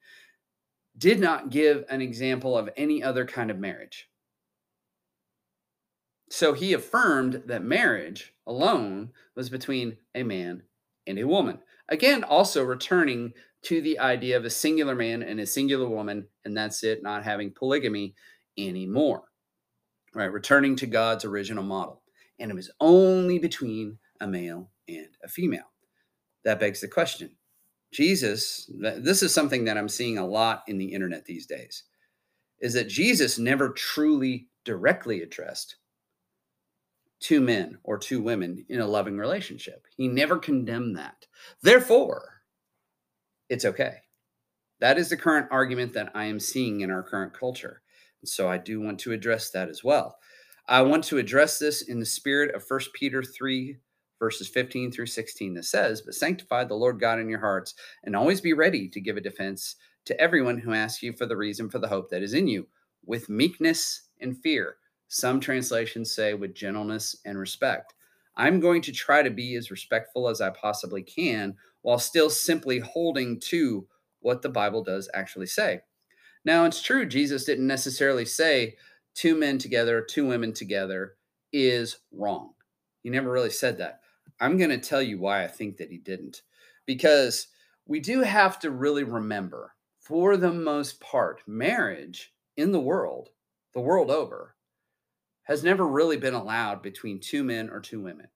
did 0.97 1.21
not 1.21 1.51
give 1.51 1.85
an 1.89 2.01
example 2.01 2.57
of 2.57 2.71
any 2.77 3.03
other 3.03 3.25
kind 3.25 3.51
of 3.51 3.59
marriage. 3.59 4.09
So 6.31 6.53
he 6.53 6.73
affirmed 6.73 7.43
that 7.47 7.63
marriage 7.63 8.35
alone 8.47 9.11
was 9.35 9.49
between 9.49 9.97
a 10.15 10.23
man 10.23 10.63
and 11.07 11.19
a 11.19 11.27
woman. 11.27 11.59
Again, 11.89 12.25
also 12.25 12.63
returning 12.63 13.33
to 13.63 13.81
the 13.81 13.99
idea 13.99 14.37
of 14.37 14.45
a 14.45 14.51
singular 14.51 14.95
man 14.95 15.23
and 15.23 15.41
a 15.41 15.47
singular 15.47 15.89
woman, 15.89 16.27
and 16.45 16.57
that's 16.57 16.85
it, 16.85 17.03
not 17.03 17.25
having 17.25 17.51
polygamy 17.51 18.15
anymore. 18.57 19.25
Right, 20.15 20.33
returning 20.33 20.75
to 20.77 20.87
God's 20.87 21.25
original 21.25 21.65
model. 21.65 22.03
And 22.39 22.51
it 22.51 22.55
was 22.55 22.71
only 22.81 23.39
between 23.39 23.99
a 24.21 24.27
male 24.27 24.71
and 24.89 25.09
a 25.23 25.29
female. 25.29 25.71
That 26.45 26.61
begs 26.61 26.81
the 26.81 26.89
question 26.89 27.31
Jesus, 27.93 28.71
this 28.79 29.23
is 29.23 29.33
something 29.33 29.65
that 29.65 29.79
I'm 29.79 29.89
seeing 29.89 30.19
a 30.19 30.27
lot 30.27 30.63
in 30.67 30.79
the 30.79 30.93
internet 30.93 31.25
these 31.25 31.47
days, 31.47 31.85
is 32.61 32.75
that 32.75 32.89
Jesus 32.89 33.39
never 33.39 33.71
truly 33.71 34.49
directly 34.65 35.23
addressed 35.23 35.77
two 37.21 37.41
men 37.41 37.79
or 37.85 37.99
two 37.99 38.21
women 38.21 38.65
in 38.69 38.81
a 38.81 38.87
loving 38.87 39.17
relationship. 39.17 39.87
He 39.97 40.07
never 40.07 40.39
condemned 40.39 40.97
that. 40.97 41.27
Therefore, 41.63 42.43
it's 43.49 43.65
okay. 43.65 43.97
That 44.81 44.99
is 44.99 45.09
the 45.09 45.17
current 45.17 45.49
argument 45.51 45.95
that 45.95 46.13
I 46.15 46.27
am 46.27 46.39
seeing 46.39 46.83
in 46.83 46.91
our 46.91 47.03
current 47.03 47.33
culture. 47.33 47.83
And 48.21 48.29
So 48.29 48.49
I 48.49 48.59
do 48.59 48.81
want 48.81 49.01
to 49.01 49.13
address 49.13 49.51
that 49.51 49.69
as 49.69 49.83
well. 49.83 50.19
I 50.69 50.83
want 50.83 51.05
to 51.05 51.19
address 51.19 51.59
this 51.59 51.83
in 51.83 51.99
the 51.99 52.07
spirit 52.07 52.55
of 52.55 52.65
1 52.69 52.81
Peter 52.93 53.23
3, 53.23 53.79
verses 54.19 54.49
15 54.49 54.93
through 54.93 55.07
16, 55.07 55.55
that 55.55 55.65
says, 55.65 56.03
But 56.03 56.15
sanctify 56.15 56.65
the 56.65 56.75
Lord 56.75 57.01
God 57.01 57.19
in 57.19 57.29
your 57.29 57.41
hearts, 57.41 57.75
and 58.05 58.15
always 58.15 58.41
be 58.41 58.53
ready 58.53 58.89
to 58.89 59.01
give 59.01 59.17
a 59.17 59.21
defense 59.21 59.77
to 60.07 60.21
everyone 60.21 60.59
who 60.59 60.73
asks 60.73 61.03
you 61.03 61.13
for 61.13 61.27
the 61.27 61.37
reason 61.37 61.69
for 61.69 61.79
the 61.79 61.89
hope 61.89 62.11
that 62.11 62.23
is 62.23 62.35
in 62.35 62.49
you, 62.49 62.67
with 63.05 63.29
meekness 63.29 64.09
and 64.21 64.39
fear. 64.39 64.77
Some 65.09 65.41
translations 65.41 66.15
say 66.15 66.35
with 66.35 66.55
gentleness 66.55 67.17
and 67.25 67.39
respect. 67.39 67.95
I'm 68.37 68.61
going 68.61 68.83
to 68.83 68.93
try 68.93 69.23
to 69.23 69.31
be 69.31 69.57
as 69.57 69.71
respectful 69.71 70.29
as 70.29 70.41
I 70.41 70.51
possibly 70.51 71.03
can 71.03 71.57
while 71.83 71.99
still 71.99 72.31
simply 72.31 72.79
holding 72.79 73.41
to 73.41 73.87
what 74.21 74.43
the 74.43 74.49
Bible 74.49 74.83
does 74.83 75.09
actually 75.15 75.47
say. 75.47 75.81
Now, 76.45 76.65
it's 76.65 76.83
true, 76.83 77.05
Jesus 77.05 77.45
didn't 77.45 77.67
necessarily 77.67 78.25
say 78.25 78.77
two 79.15 79.35
men 79.37 79.59
together, 79.59 80.01
two 80.01 80.27
women 80.27 80.53
together 80.53 81.17
is 81.53 81.99
wrong. 82.13 82.53
He 83.03 83.11
never 83.11 83.31
really 83.31 83.51
said 83.51 83.79
that. 83.79 84.01
I'm 84.41 84.57
going 84.57 84.71
to 84.71 84.79
tell 84.79 85.03
you 85.03 85.19
why 85.19 85.45
I 85.45 85.49
think 85.49 85.77
that 85.79 85.91
he 85.91 85.99
didn't. 85.99 86.43
Because 86.87 87.49
we 87.87 88.01
do 88.01 88.23
have 88.23 88.59
to 88.61 88.71
really 88.71 89.05
remember, 89.05 89.75
for 90.01 90.37
the 90.37 90.53
most 90.53 91.01
part, 91.01 91.43
marriage 91.47 92.33
in 92.57 92.73
the 92.73 92.81
world, 92.81 93.31
the 93.75 93.81
world 93.81 94.11
over, 94.11 94.55
has 95.45 95.65
never 95.65 95.87
really 95.87 96.17
been 96.17 96.35
allowed 96.35 96.83
between 96.83 97.21
two 97.21 97.43
men 97.43 97.71
or 97.71 97.81
two 97.81 98.01
women 98.01 98.29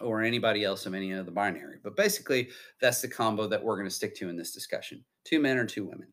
or 0.00 0.22
anybody 0.22 0.64
else 0.64 0.86
of 0.86 0.94
any 0.94 1.12
of 1.12 1.26
the 1.26 1.32
binary. 1.32 1.78
But 1.82 1.96
basically, 1.96 2.48
that's 2.80 3.00
the 3.00 3.08
combo 3.08 3.46
that 3.48 3.62
we're 3.62 3.76
going 3.76 3.88
to 3.88 3.94
stick 3.94 4.14
to 4.16 4.28
in 4.28 4.36
this 4.36 4.52
discussion 4.52 5.04
two 5.24 5.40
men 5.40 5.58
or 5.58 5.66
two 5.66 5.84
women. 5.84 6.08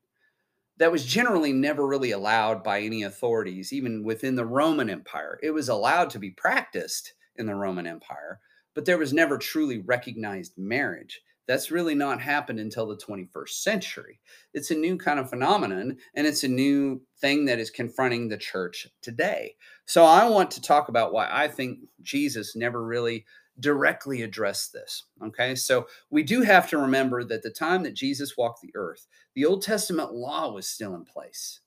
That 0.78 0.92
was 0.92 1.06
generally 1.06 1.54
never 1.54 1.88
really 1.88 2.12
allowed 2.12 2.62
by 2.62 2.82
any 2.82 3.04
authorities, 3.04 3.72
even 3.72 4.04
within 4.04 4.36
the 4.36 4.46
Roman 4.46 4.90
Empire. 4.90 5.40
It 5.42 5.52
was 5.52 5.70
allowed 5.70 6.10
to 6.10 6.20
be 6.20 6.32
practiced 6.32 7.14
in 7.38 7.46
the 7.46 7.56
Roman 7.56 7.88
Empire, 7.88 8.42
but 8.76 8.86
there 8.86 9.00
was 9.00 9.14
never 9.14 9.38
truly 9.38 9.80
recognized 9.80 10.54
marriage. 10.58 11.22
That's 11.48 11.72
really 11.72 11.96
not 11.96 12.22
happened 12.22 12.60
until 12.60 12.88
the 12.88 12.98
21st 12.98 13.50
century. 13.50 14.20
It's 14.54 14.72
a 14.72 14.76
new 14.76 14.98
kind 14.98 15.20
of 15.20 15.30
phenomenon, 15.30 15.98
and 16.16 16.28
it's 16.28 16.44
a 16.44 16.48
new 16.48 17.02
thing 17.20 17.46
that 17.46 17.60
is 17.60 17.70
confronting 17.70 18.28
the 18.28 18.38
church 18.38 18.88
today. 19.02 19.56
So, 19.86 20.04
I 20.04 20.28
want 20.28 20.52
to 20.52 20.62
talk 20.62 20.90
about 20.90 21.14
why 21.14 21.30
I 21.32 21.48
think 21.48 21.80
Jesus 22.02 22.56
never 22.56 22.84
really 22.84 23.26
directly 23.60 24.24
addressed 24.24 24.74
this. 24.74 25.04
Okay, 25.24 25.56
so 25.56 25.88
we 26.10 26.24
do 26.24 26.42
have 26.42 26.70
to 26.70 26.78
remember 26.78 27.24
that 27.24 27.44
the 27.44 27.52
time 27.52 27.84
that 27.84 27.94
Jesus 27.94 28.36
walked 28.38 28.62
the 28.62 28.76
earth, 28.76 29.08
the 29.34 29.46
Old 29.46 29.62
Testament 29.62 30.14
law 30.14 30.52
was 30.52 30.68
still 30.68 30.96
in 30.96 31.06
place. 31.06 31.62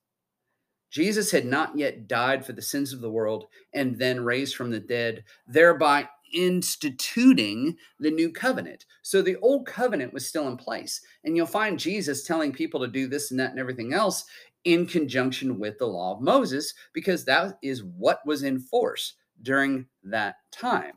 Jesus 0.91 1.31
had 1.31 1.45
not 1.45 1.77
yet 1.77 2.09
died 2.09 2.45
for 2.45 2.53
the 2.53 2.63
sins 2.63 2.93
of 2.93 3.01
the 3.01 3.11
world 3.11 3.47
and 3.75 3.99
then 3.99 4.25
raised 4.25 4.57
from 4.57 4.71
the 4.71 4.81
dead, 4.81 5.25
thereby 5.47 6.09
instituting 6.33 7.77
the 8.01 8.11
new 8.11 8.31
covenant. 8.31 8.87
So 9.03 9.23
the 9.23 9.37
old 9.37 9.67
covenant 9.67 10.13
was 10.13 10.27
still 10.27 10.49
in 10.49 10.57
place. 10.57 11.01
And 11.25 11.37
you'll 11.37 11.47
find 11.47 11.79
Jesus 11.79 12.25
telling 12.25 12.53
people 12.53 12.81
to 12.81 12.89
do 12.89 13.07
this 13.07 13.31
and 13.31 13.41
that 13.41 13.51
and 13.51 13.59
everything 13.59 13.93
else 13.93 14.25
in 14.65 14.87
conjunction 14.87 15.59
with 15.59 15.79
the 15.79 15.87
law 15.87 16.15
of 16.15 16.21
Moses, 16.21 16.75
because 16.93 17.25
that 17.25 17.59
is 17.63 17.85
what 17.85 18.21
was 18.27 18.43
in 18.43 18.59
force 18.59 19.15
during 19.43 19.87
that 20.03 20.37
time. 20.51 20.95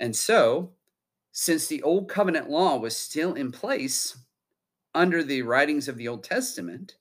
And 0.00 0.14
so, 0.14 0.72
since 1.32 1.66
the 1.66 1.82
old 1.82 2.08
covenant 2.08 2.50
law 2.50 2.76
was 2.76 2.96
still 2.96 3.34
in 3.34 3.52
place 3.52 4.18
under 4.94 5.22
the 5.22 5.42
writings 5.42 5.88
of 5.88 5.96
the 5.96 6.08
Old 6.08 6.24
Testament, 6.24 6.96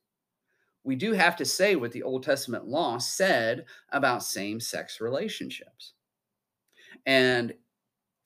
we 0.83 0.95
do 0.95 1.13
have 1.13 1.35
to 1.37 1.45
say 1.45 1.75
what 1.75 1.91
the 1.91 2.03
Old 2.03 2.23
Testament 2.23 2.67
law 2.67 2.97
said 2.99 3.65
about 3.91 4.23
same 4.23 4.59
sex 4.59 5.01
relationships. 5.01 5.93
And 7.05 7.53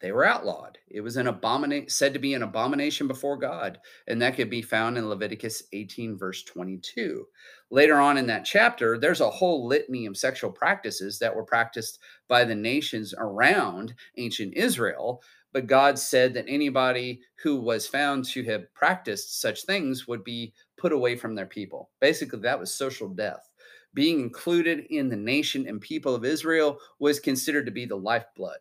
they 0.02 0.12
were 0.14 0.26
outlawed. 0.26 0.78
It 0.88 1.02
was 1.02 1.18
an 1.18 1.28
abomination, 1.28 1.90
said 1.90 2.14
to 2.14 2.20
be 2.20 2.34
an 2.34 2.44
abomination 2.44 3.08
before 3.08 3.38
God. 3.38 3.80
And 4.08 4.22
that 4.22 4.36
could 4.36 4.50
be 4.50 4.62
found 4.62 4.98
in 4.98 5.10
Leviticus 5.10 5.64
18, 5.74 6.18
verse 6.18 6.44
22. 6.44 7.26
Later 7.70 8.00
on 8.00 8.18
in 8.18 8.26
that 8.28 8.46
chapter, 8.46 8.98
there's 8.98 9.22
a 9.22 9.30
whole 9.30 9.68
litany 9.68 10.06
of 10.06 10.16
sexual 10.16 10.52
practices 10.52 11.20
that 11.20 11.36
were 11.36 11.44
practiced 11.44 12.00
by 12.30 12.46
the 12.46 12.56
nations 12.56 13.14
around 13.18 13.94
ancient 14.18 14.54
Israel. 14.54 15.22
But 15.52 15.68
God 15.68 16.00
said 16.00 16.34
that 16.36 16.46
anybody 16.48 17.22
who 17.44 17.60
was 17.60 17.88
found 17.88 18.24
to 18.26 18.44
have 18.44 18.74
practiced 18.74 19.42
such 19.42 19.64
things 19.64 20.08
would 20.08 20.24
be 20.24 20.54
put 20.78 20.94
away 20.94 21.18
from 21.18 21.36
their 21.36 21.48
people. 21.48 21.90
Basically, 22.00 22.40
that 22.40 22.60
was 22.60 22.74
social 22.74 23.10
death. 23.10 23.49
Being 23.94 24.20
included 24.20 24.86
in 24.90 25.10
the 25.10 25.16
nation 25.16 25.68
and 25.68 25.82
people 25.82 26.14
of 26.16 26.26
Israel 26.26 26.80
was 27.00 27.20
considered 27.20 27.66
to 27.66 27.72
be 27.72 27.86
the 27.86 27.96
lifeblood 27.96 28.60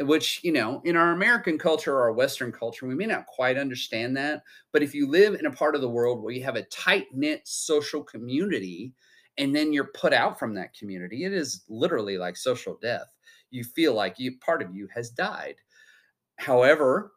which 0.00 0.38
you 0.44 0.52
know 0.52 0.80
in 0.84 0.94
our 0.94 1.10
american 1.10 1.58
culture 1.58 1.92
or 1.92 2.02
our 2.02 2.12
western 2.12 2.52
culture 2.52 2.86
we 2.86 2.94
may 2.94 3.04
not 3.04 3.26
quite 3.26 3.58
understand 3.58 4.16
that 4.16 4.44
but 4.72 4.80
if 4.80 4.94
you 4.94 5.08
live 5.10 5.34
in 5.34 5.46
a 5.46 5.50
part 5.50 5.74
of 5.74 5.80
the 5.80 5.88
world 5.88 6.22
where 6.22 6.32
you 6.32 6.40
have 6.40 6.54
a 6.54 6.62
tight 6.66 7.06
knit 7.12 7.40
social 7.44 8.04
community 8.04 8.92
and 9.38 9.54
then 9.54 9.72
you're 9.72 9.90
put 9.94 10.12
out 10.12 10.38
from 10.38 10.54
that 10.54 10.74
community 10.74 11.24
it 11.24 11.32
is 11.32 11.64
literally 11.68 12.18
like 12.18 12.36
social 12.36 12.78
death. 12.82 13.06
You 13.50 13.64
feel 13.64 13.94
like 13.94 14.18
you 14.18 14.36
part 14.38 14.60
of 14.60 14.74
you 14.74 14.88
has 14.94 15.10
died. 15.10 15.54
However 16.36 17.12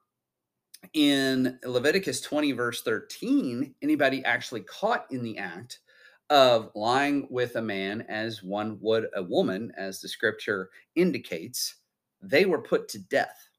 in 0.94 1.60
leviticus 1.64 2.22
20 2.22 2.54
verse 2.54 2.82
13 2.82 3.76
anybody 3.84 4.26
actually 4.26 4.62
caught 4.62 5.06
in 5.12 5.22
the 5.22 5.38
act 5.38 5.80
of 6.32 6.72
lying 6.76 7.28
with 7.30 7.58
a 7.58 7.62
man 7.62 8.06
as 8.08 8.42
one 8.42 8.80
would 8.80 9.08
a 9.16 9.22
woman 9.22 9.72
as 9.78 10.00
the 10.00 10.08
scripture 10.08 10.70
indicates 10.96 11.76
they 12.22 12.46
were 12.46 12.62
put 12.62 12.88
to 12.88 13.00
death. 13.00 13.50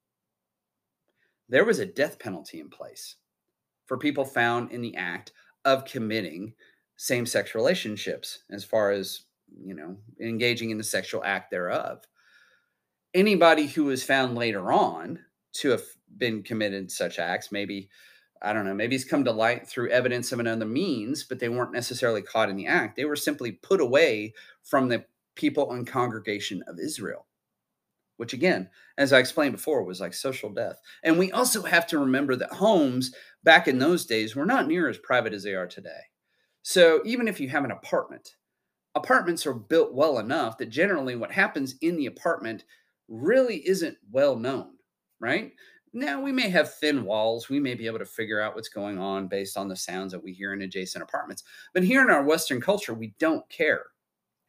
There 1.51 1.67
was 1.67 1.81
a 1.81 1.87
death 1.87 2.19
penalty 2.19 2.61
in 2.61 2.71
place 2.71 3.17
for 3.85 3.99
people 3.99 4.25
found 4.25 4.73
in 4.73 4.81
the 4.81 4.97
act 4.97 5.33
of 5.67 5.85
committing 5.85 6.55
same 6.97 7.27
sex 7.27 7.55
relationships, 7.55 8.45
as 8.51 8.65
far 8.65 8.91
as, 8.91 9.25
you 9.63 9.75
know, 9.75 9.97
engaging 10.19 10.71
in 10.71 10.79
the 10.79 10.85
sexual 10.85 11.23
act 11.25 11.51
thereof. 11.51 12.07
Anybody 13.13 13.67
who 13.67 13.85
was 13.85 14.03
found 14.03 14.35
later 14.35 14.73
on 14.73 15.19
to 15.55 15.69
have 15.71 15.83
been 16.17 16.43
committed 16.43 16.91
such 16.91 17.19
acts, 17.19 17.53
maybe, 17.53 17.91
I 18.43 18.53
don't 18.53 18.65
know, 18.65 18.75
maybe 18.75 18.97
it's 18.97 19.05
come 19.05 19.25
to 19.25 19.33
light 19.33 19.69
through 19.69 19.91
evidence 19.91 20.33
of 20.33 20.41
another 20.41 20.67
means, 20.67 21.25
but 21.25 21.39
they 21.39 21.49
weren't 21.49 21.73
necessarily 21.73 22.23
caught 22.23 22.51
in 22.51 22.57
the 22.57 22.67
act. 22.67 22.97
They 22.97 23.05
were 23.05 23.17
simply 23.17 23.53
put 23.53 23.81
away 23.81 24.35
from 24.63 24.89
the 24.89 25.05
people 25.37 25.73
and 25.73 25.87
congregation 25.87 26.63
of 26.67 26.79
Israel 26.79 27.27
which 28.23 28.33
again, 28.33 28.71
as 28.99 29.13
I 29.13 29.19
explained 29.19 29.51
before, 29.51 29.83
was 29.83 30.01
like 30.01 30.15
social 30.15 30.49
death. 30.49 30.81
And 31.03 31.19
we 31.19 31.33
also 31.33 31.63
have 31.63 31.89
to 31.89 31.99
remember 31.99 32.37
that 32.37 32.53
homes 32.53 33.13
back 33.43 33.67
in 33.67 33.81
those 33.81 34.07
days 34.07 34.37
were 34.37 34.47
not 34.47 34.69
near 34.69 34.89
as 34.89 34.97
private 34.99 35.33
as 35.33 35.43
they 35.43 35.55
are 35.55 35.67
today. 35.67 36.03
So 36.63 37.03
even 37.05 37.27
if 37.27 37.41
you 37.41 37.49
have 37.49 37.65
an 37.65 37.73
apartment, 37.73 38.37
apartments 38.95 39.45
are 39.45 39.55
built 39.55 39.93
well 39.93 40.21
enough 40.21 40.57
that 40.59 40.67
generally 40.67 41.17
what 41.17 41.33
happens 41.33 41.75
in 41.81 41.97
the 41.97 42.07
apartment 42.07 42.65
really 43.09 43.67
isn't 43.67 43.97
well 44.13 44.37
known, 44.37 44.71
right? 45.19 45.53
Now, 45.93 46.21
we 46.23 46.33
may 46.33 46.49
have 46.49 46.75
thin 46.75 47.05
walls. 47.05 47.49
We 47.49 47.61
may 47.61 47.75
be 47.75 47.87
able 47.87 47.99
to 47.99 48.07
figure 48.07 48.41
out 48.41 48.55
what's 48.55 48.69
going 48.69 48.99
on 48.99 49.29
based 49.29 49.57
on 49.59 49.69
the 49.69 49.77
sounds 49.77 50.13
that 50.13 50.23
we 50.23 50.33
hear 50.33 50.53
in 50.55 50.63
adjacent 50.63 51.03
apartments. 51.03 51.45
But 51.75 51.85
here 51.85 52.03
in 52.03 52.11
our 52.11 52.25
Western 52.25 52.61
culture, 52.61 52.95
we 52.95 53.15
don't 53.19 53.47
care, 53.51 53.85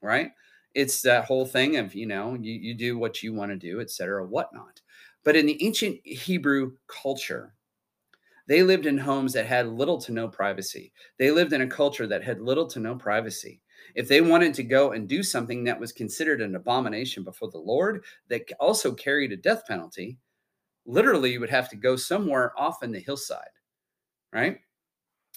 right? 0.02 0.32
it's 0.76 1.02
that 1.02 1.26
whole 1.26 1.46
thing 1.46 1.78
of 1.78 1.94
you 1.94 2.06
know 2.06 2.36
you, 2.40 2.54
you 2.54 2.74
do 2.74 2.98
what 2.98 3.22
you 3.22 3.34
want 3.34 3.52
to 3.52 3.58
do 3.58 3.82
et 3.82 3.90
cetera 3.90 4.26
whatnot 4.26 4.82
but 5.24 5.36
in 5.36 5.46
the 5.46 5.64
ancient 5.64 6.00
hebrew 6.06 6.72
culture 6.88 7.54
they 8.48 8.62
lived 8.62 8.86
in 8.86 8.98
homes 8.98 9.34
that 9.34 9.46
had 9.46 9.68
little 9.68 10.00
to 10.00 10.12
no 10.12 10.28
privacy 10.28 10.92
they 11.18 11.32
lived 11.32 11.54
in 11.54 11.62
a 11.62 11.68
culture 11.68 12.08
that 12.08 12.24
had 12.24 12.42
little 12.42 12.68
to 12.68 12.80
no 12.80 12.96
privacy 12.96 13.62
if 13.96 14.08
they 14.08 14.22
wanted 14.22 14.54
to 14.54 14.64
go 14.64 14.92
and 14.92 15.08
do 15.08 15.22
something 15.22 15.64
that 15.64 15.80
was 15.80 15.92
considered 15.92 16.42
an 16.42 16.56
abomination 16.56 17.24
before 17.24 17.50
the 17.52 17.58
lord 17.58 18.04
that 18.30 18.44
also 18.60 18.94
carried 18.94 19.32
a 19.32 19.38
death 19.38 19.64
penalty 19.68 20.18
literally 20.86 21.32
you 21.32 21.40
would 21.40 21.50
have 21.50 21.70
to 21.70 21.76
go 21.76 21.96
somewhere 21.96 22.54
off 22.58 22.84
in 22.84 22.92
the 22.92 23.00
hillside 23.00 23.40
right 24.34 24.60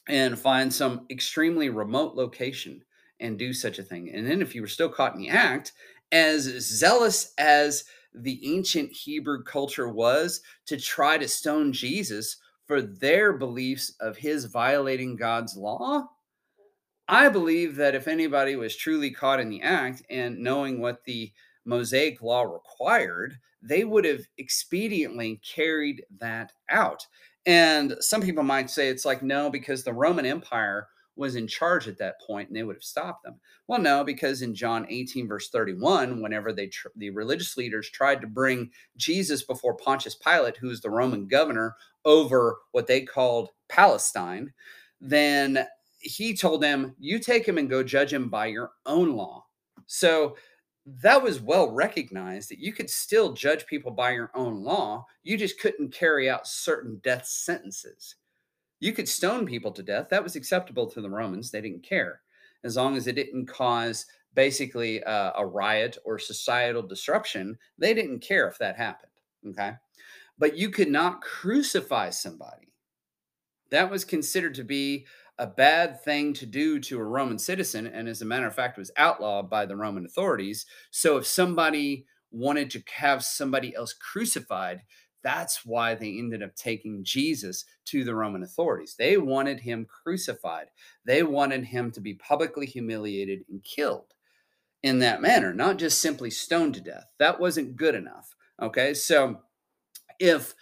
and 0.09 0.39
find 0.39 0.73
some 0.73 1.07
extremely 1.11 1.69
remote 1.69 2.15
location 2.15 2.83
and 3.21 3.39
do 3.39 3.53
such 3.53 3.79
a 3.79 3.83
thing. 3.83 4.11
And 4.13 4.27
then 4.27 4.43
if 4.43 4.55
you 4.55 4.63
were 4.63 4.69
still 4.69 4.89
caught 4.89 5.15
in 5.15 5.21
the 5.21 5.29
act, 5.29 5.73
as 6.13 6.43
zealous 6.43 7.33
as 7.39 7.85
the 8.15 8.41
ancient 8.55 8.93
Hebrew 8.93 9.43
culture 9.43 9.89
was 9.89 10.41
to 10.67 10.77
try 10.77 11.19
to 11.19 11.29
stone 11.29 11.73
Jesus 11.73 12.37
for 12.67 12.83
their 12.83 13.33
beliefs 13.33 13.95
of 14.01 14.17
his 14.17 14.45
violating 14.47 15.17
God's 15.17 15.57
law, 15.57 16.09
I 17.09 17.29
believe 17.29 17.77
that 17.77 17.95
if 17.95 18.09
anybody 18.09 18.57
was 18.57 18.77
truly 18.77 19.11
caught 19.11 19.41
in 19.41 19.49
the 19.49 19.63
act 19.63 20.03
and 20.11 20.39
knowing 20.39 20.81
what 20.81 21.05
the 21.05 21.33
Mosaic 21.65 22.21
law 22.23 22.43
required, 22.43 23.39
they 23.67 23.85
would 23.85 24.05
have 24.05 24.23
expediently 24.41 25.41
carried 25.43 26.05
that 26.19 26.53
out. 26.71 27.07
And 27.47 27.97
some 28.01 28.23
people 28.23 28.43
might 28.43 28.71
say 28.71 28.89
it's 28.89 29.05
like, 29.05 29.23
no, 29.23 29.51
because 29.51 29.85
the 29.85 29.93
Roman 29.93 30.27
Empire 30.27 30.89
was 31.17 31.35
in 31.35 31.47
charge 31.47 31.89
at 31.89 31.99
that 31.99 32.21
point 32.21 32.49
and 32.49 32.57
they 32.57 32.63
would 32.63 32.77
have 32.77 32.85
stopped 32.85 33.25
them. 33.25 33.41
Well, 33.67 33.81
no, 33.81 34.05
because 34.05 34.43
in 34.43 34.55
John 34.55 34.87
18, 34.89 35.27
verse 35.27 35.49
31, 35.49 36.21
whenever 36.21 36.53
they 36.53 36.67
tr- 36.67 36.89
the 36.97 37.11
religious 37.11 37.57
leaders 37.57 37.91
tried 37.91 38.21
to 38.21 38.27
bring 38.27 38.71
Jesus 38.97 39.43
before 39.43 39.77
Pontius 39.77 40.15
Pilate, 40.15 40.57
who 40.57 40.69
was 40.69 40.83
the 40.83 40.91
Roman 40.91 41.27
governor 41.27 41.75
over 42.05 42.59
what 42.73 42.87
they 42.87 43.01
called 43.01 43.51
Palestine, 43.69 44.53
then 45.01 45.67
he 45.99 46.37
told 46.37 46.63
them, 46.63 46.95
You 46.99 47.19
take 47.19 47.47
him 47.47 47.59
and 47.59 47.71
go 47.71 47.83
judge 47.83 48.13
him 48.13 48.29
by 48.29 48.47
your 48.47 48.73
own 48.85 49.17
law. 49.17 49.47
So 49.87 50.37
that 50.87 51.21
was 51.21 51.41
well 51.41 51.71
recognized 51.71 52.49
that 52.51 52.61
you 52.61 52.73
could 52.73 52.89
still 52.89 53.33
judge 53.33 53.67
people 53.67 53.91
by 53.91 54.13
your 54.13 54.31
own 54.35 54.63
law. 54.63 55.05
You 55.25 55.37
just 55.37 55.59
couldn't 55.61 55.93
carry 55.93 56.31
out 56.31 56.47
certain 56.47 57.01
death 57.03 57.27
sentences. 57.27 58.15
You 58.79 58.93
could 58.93 59.09
stone 59.09 59.47
people 59.47 59.73
to 59.73 59.83
death. 59.83 60.09
That 60.11 60.23
was 60.23 60.37
acceptable 60.37 60.87
to 60.91 61.01
the 61.01 61.11
Romans. 61.11 61.51
They 61.51 61.61
didn't 61.61 61.83
care 61.83 62.21
as 62.63 62.77
long 62.77 62.97
as 62.97 63.07
it 63.07 63.17
didn't 63.17 63.47
cause 63.47 64.07
basically 64.35 65.03
uh, 65.05 65.33
a 65.37 65.45
riot 65.45 65.99
or 66.05 66.19
societal 66.19 66.83
disruption. 66.83 67.59
They 67.79 67.93
didn't 67.93 68.21
care 68.21 68.47
if 68.49 68.59
that 68.59 68.77
happened. 68.77 69.13
Okay. 69.49 69.73
But 70.39 70.57
you 70.57 70.71
could 70.71 70.91
not 70.91 71.23
crucify 71.23 72.11
somebody. 72.11 72.69
That 73.71 73.91
was 73.91 74.05
considered 74.05 74.55
to 74.55 74.65
be 74.65 75.07
a 75.39 75.47
bad 75.47 76.03
thing 76.03 76.33
to 76.35 76.47
do 76.47 76.81
to 76.81 76.99
a 76.99 77.05
Roman 77.05 77.39
citizen. 77.39 77.87
And 77.87 78.09
as 78.09 78.23
a 78.23 78.27
matter 78.27 78.47
of 78.47 78.55
fact, 78.55 78.79
was 78.79 78.91
outlawed 78.97 79.51
by 79.51 79.67
the 79.67 79.77
Roman 79.77 80.07
authorities. 80.07 80.67
So 80.91 81.19
if 81.19 81.27
somebody 81.27 82.07
wanted 82.31 82.71
to 82.71 82.83
have 82.95 83.23
somebody 83.23 83.75
else 83.75 83.93
crucified, 83.93 84.83
that's 85.23 85.67
why 85.67 85.95
they 85.95 86.19
ended 86.19 86.43
up 86.43 86.55
taking 86.55 87.03
Jesus 87.03 87.65
to 87.87 88.05
the 88.05 88.15
Roman 88.15 88.45
authorities. 88.45 88.95
They 88.97 89.17
wanted 89.17 89.61
him 89.61 89.87
crucified, 89.87 90.69
they 91.05 91.23
wanted 91.23 91.65
him 91.65 91.91
to 91.93 92.01
be 92.01 92.15
publicly 92.15 92.67
humiliated 92.67 93.41
and 93.51 93.63
killed 93.63 94.15
in 94.83 95.01
that 95.01 95.21
manner, 95.21 95.53
not 95.53 95.79
just 95.79 96.01
simply 96.01 96.31
stoned 96.31 96.75
to 96.75 96.81
death. 96.81 97.07
That 97.19 97.41
wasn't 97.41 97.77
good 97.77 97.97
enough. 97.97 98.35
Okay. 98.63 98.95
So 98.95 99.41
if 100.21 100.55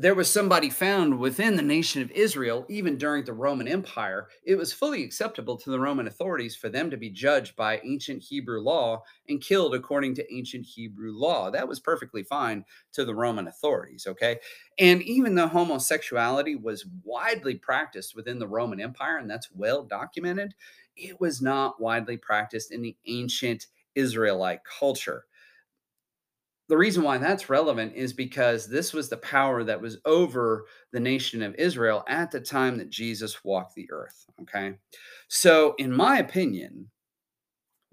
there 0.00 0.14
was 0.14 0.30
somebody 0.30 0.70
found 0.70 1.18
within 1.18 1.56
the 1.56 1.62
nation 1.62 2.00
of 2.00 2.10
Israel, 2.12 2.64
even 2.68 2.96
during 2.96 3.24
the 3.24 3.32
Roman 3.32 3.66
Empire, 3.66 4.28
it 4.44 4.54
was 4.54 4.72
fully 4.72 5.02
acceptable 5.02 5.56
to 5.56 5.70
the 5.70 5.80
Roman 5.80 6.06
authorities 6.06 6.54
for 6.54 6.68
them 6.68 6.88
to 6.90 6.96
be 6.96 7.10
judged 7.10 7.56
by 7.56 7.80
ancient 7.84 8.22
Hebrew 8.22 8.60
law 8.60 9.02
and 9.28 9.40
killed 9.40 9.74
according 9.74 10.14
to 10.14 10.32
ancient 10.32 10.66
Hebrew 10.66 11.10
law. 11.12 11.50
That 11.50 11.66
was 11.66 11.80
perfectly 11.80 12.22
fine 12.22 12.64
to 12.92 13.04
the 13.04 13.14
Roman 13.14 13.48
authorities, 13.48 14.06
okay? 14.06 14.38
And 14.78 15.02
even 15.02 15.34
though 15.34 15.48
homosexuality 15.48 16.54
was 16.54 16.86
widely 17.02 17.56
practiced 17.56 18.14
within 18.14 18.38
the 18.38 18.46
Roman 18.46 18.80
Empire, 18.80 19.18
and 19.18 19.28
that's 19.28 19.50
well 19.52 19.82
documented, 19.82 20.54
it 20.96 21.20
was 21.20 21.42
not 21.42 21.80
widely 21.80 22.16
practiced 22.16 22.70
in 22.70 22.82
the 22.82 22.96
ancient 23.06 23.66
Israelite 23.96 24.60
culture 24.78 25.24
the 26.68 26.76
reason 26.76 27.02
why 27.02 27.16
that's 27.16 27.48
relevant 27.48 27.94
is 27.94 28.12
because 28.12 28.68
this 28.68 28.92
was 28.92 29.08
the 29.08 29.16
power 29.18 29.64
that 29.64 29.80
was 29.80 29.98
over 30.04 30.66
the 30.92 31.00
nation 31.00 31.42
of 31.42 31.54
Israel 31.54 32.04
at 32.08 32.30
the 32.30 32.40
time 32.40 32.76
that 32.76 32.90
Jesus 32.90 33.42
walked 33.42 33.74
the 33.74 33.88
earth. 33.90 34.26
Okay. 34.42 34.74
So, 35.28 35.74
in 35.78 35.90
my 35.90 36.18
opinion, 36.18 36.90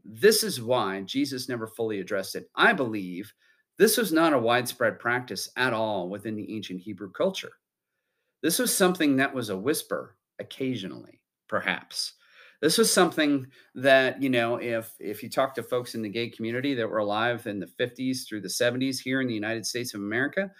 this 0.04 0.44
is 0.44 0.62
why 0.62 1.02
Jesus 1.02 1.48
never 1.48 1.68
fully 1.68 2.00
addressed 2.00 2.36
it. 2.36 2.50
I 2.56 2.74
believe 2.74 3.34
this 3.78 3.98
was 3.98 4.12
not 4.12 4.34
a 4.34 4.40
widespread 4.40 5.00
practice 5.00 5.50
at 5.56 5.74
all 5.74 6.10
within 6.10 6.36
the 6.36 6.54
ancient 6.54 6.82
Hebrew 6.82 7.12
culture. 7.12 7.54
This 8.44 8.60
was 8.60 8.76
something 8.76 9.16
that 9.16 9.34
was 9.34 9.50
a 9.50 9.58
whisper 9.58 10.18
occasionally, 10.40 11.22
perhaps. 11.48 12.14
This 12.62 12.78
was 12.78 12.91
something 12.91 13.48
that, 13.76 14.22
you 14.22 14.30
know, 14.30 14.56
if 14.56 14.94
if 15.00 15.22
you 15.22 15.30
talk 15.30 15.56
to 15.56 15.63
folks 15.63 15.96
in 15.96 16.02
the 16.02 16.10
gay 16.10 16.30
community 16.30 16.74
that 16.76 16.89
were 16.89 17.00
alive 17.00 17.48
in 17.48 17.60
the 17.60 17.70
50s 17.80 18.28
through 18.28 18.41
the 18.41 18.48
70s 18.48 19.00
here 19.00 19.22
in 19.22 19.28
the 19.28 19.34
United 19.34 19.65
States 19.65 19.94
of 19.94 20.02
America, 20.02 20.52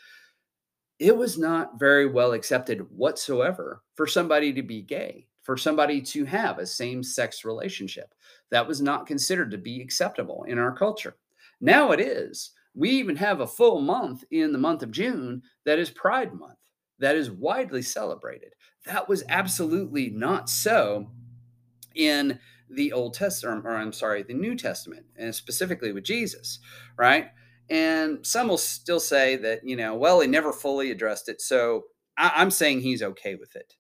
it 1.00 1.16
was 1.16 1.38
not 1.38 1.80
very 1.80 2.06
well 2.06 2.34
accepted 2.34 2.82
whatsoever 2.90 3.82
for 3.96 4.08
somebody 4.08 4.54
to 4.54 4.64
be 4.64 4.82
gay, 4.82 5.28
for 5.44 5.58
somebody 5.58 6.02
to 6.02 6.26
have 6.26 6.58
a 6.58 6.66
same-sex 6.66 7.44
relationship. 7.44 8.14
That 8.52 8.68
was 8.68 8.82
not 8.82 9.08
considered 9.08 9.52
to 9.52 9.58
be 9.58 9.82
acceptable 9.82 10.46
in 10.48 10.58
our 10.58 10.74
culture. 10.74 11.18
Now 11.60 11.92
it 11.92 12.00
is. 12.00 12.52
We 12.74 12.90
even 12.92 13.16
have 13.16 13.40
a 13.40 13.48
full 13.48 13.82
month 13.82 14.24
in 14.32 14.52
the 14.52 14.58
month 14.58 14.84
of 14.84 14.92
June 14.92 15.42
that 15.66 15.80
is 15.80 15.90
Pride 15.90 16.34
Month, 16.34 16.60
that 17.00 17.16
is 17.16 17.32
widely 17.32 17.82
celebrated. 17.82 18.54
That 18.86 19.08
was 19.08 19.24
absolutely 19.30 20.10
not 20.10 20.50
so 20.50 21.12
in 21.96 22.40
the 22.70 22.94
Old 22.94 23.14
Testament, 23.14 23.66
or 23.66 23.72
I'm 23.72 23.94
sorry, 23.94 24.24
the 24.24 24.34
New 24.34 24.56
Testament, 24.56 25.06
and 25.18 25.34
specifically 25.34 25.92
with 25.92 26.04
Jesus, 26.04 26.60
right? 26.98 27.30
And 27.70 28.26
some 28.26 28.48
will 28.48 28.58
still 28.58 29.00
say 29.00 29.36
that, 29.38 29.68
you 29.68 29.76
know, 29.76 29.96
well, 29.96 30.20
he 30.20 30.28
never 30.28 30.52
fully 30.52 30.92
addressed 30.92 31.30
it. 31.30 31.42
So 31.42 31.86
I- 32.18 32.42
am 32.42 32.52
saying 32.52 32.82
he's 32.82 33.04
okay 33.04 33.36
with 33.36 33.56
it. 33.56 33.76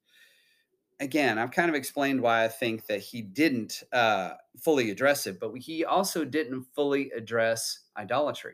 Again, 0.99 1.37
I've 1.37 1.51
kind 1.51 1.69
of 1.69 1.75
explained 1.75 2.21
why 2.21 2.45
I 2.45 2.47
think 2.47 2.87
that 2.87 3.01
he 3.01 3.21
didn't 3.21 3.83
uh, 3.91 4.35
fully 4.59 4.91
address 4.91 5.27
it, 5.27 5.39
but 5.39 5.55
he 5.57 5.83
also 5.83 6.23
didn't 6.23 6.63
fully 6.73 7.11
address 7.11 7.79
idolatry. 7.97 8.53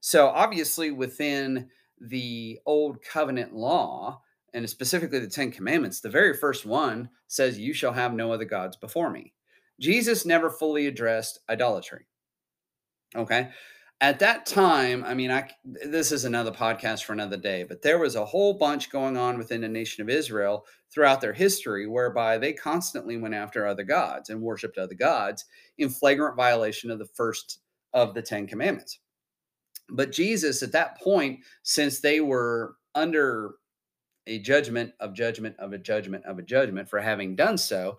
So 0.00 0.28
obviously, 0.28 0.90
within 0.90 1.68
the 2.00 2.58
Old 2.66 3.02
Covenant 3.02 3.54
law, 3.54 4.22
and 4.54 4.68
specifically 4.68 5.18
the 5.18 5.28
Ten 5.28 5.50
Commandments, 5.50 6.00
the 6.00 6.10
very 6.10 6.34
first 6.34 6.66
one 6.66 7.08
says, 7.28 7.58
You 7.58 7.72
shall 7.72 7.92
have 7.92 8.12
no 8.12 8.32
other 8.32 8.44
gods 8.44 8.76
before 8.76 9.10
me. 9.10 9.32
Jesus 9.80 10.26
never 10.26 10.50
fully 10.50 10.86
addressed 10.86 11.40
idolatry. 11.48 12.06
Okay. 13.14 13.50
At 14.00 14.18
that 14.18 14.46
time, 14.46 15.04
I 15.04 15.14
mean, 15.14 15.30
I 15.30 15.48
this 15.64 16.10
is 16.10 16.24
another 16.24 16.50
podcast 16.50 17.04
for 17.04 17.12
another 17.12 17.36
day, 17.36 17.62
but 17.62 17.82
there 17.82 18.00
was 18.00 18.16
a 18.16 18.24
whole 18.24 18.54
bunch 18.54 18.90
going 18.90 19.16
on 19.16 19.38
within 19.38 19.60
the 19.60 19.68
nation 19.68 20.02
of 20.02 20.08
Israel 20.08 20.66
throughout 20.92 21.20
their 21.20 21.32
history 21.32 21.86
whereby 21.86 22.36
they 22.36 22.52
constantly 22.52 23.16
went 23.16 23.34
after 23.34 23.66
other 23.66 23.84
gods 23.84 24.28
and 24.28 24.42
worshiped 24.42 24.76
other 24.76 24.96
gods 24.96 25.44
in 25.78 25.88
flagrant 25.88 26.36
violation 26.36 26.90
of 26.90 26.98
the 26.98 27.06
first 27.14 27.60
of 27.92 28.12
the 28.14 28.22
Ten 28.22 28.46
Commandments. 28.46 28.98
But 29.88 30.10
Jesus, 30.10 30.62
at 30.62 30.72
that 30.72 31.00
point, 31.00 31.40
since 31.62 32.00
they 32.00 32.20
were 32.20 32.76
under 32.96 33.54
a 34.26 34.38
judgment 34.38 34.92
of 35.00 35.14
judgment 35.14 35.56
of 35.58 35.72
a 35.72 35.78
judgment 35.78 36.24
of 36.24 36.38
a 36.38 36.42
judgment 36.42 36.88
for 36.88 37.00
having 37.00 37.34
done 37.34 37.58
so. 37.58 37.98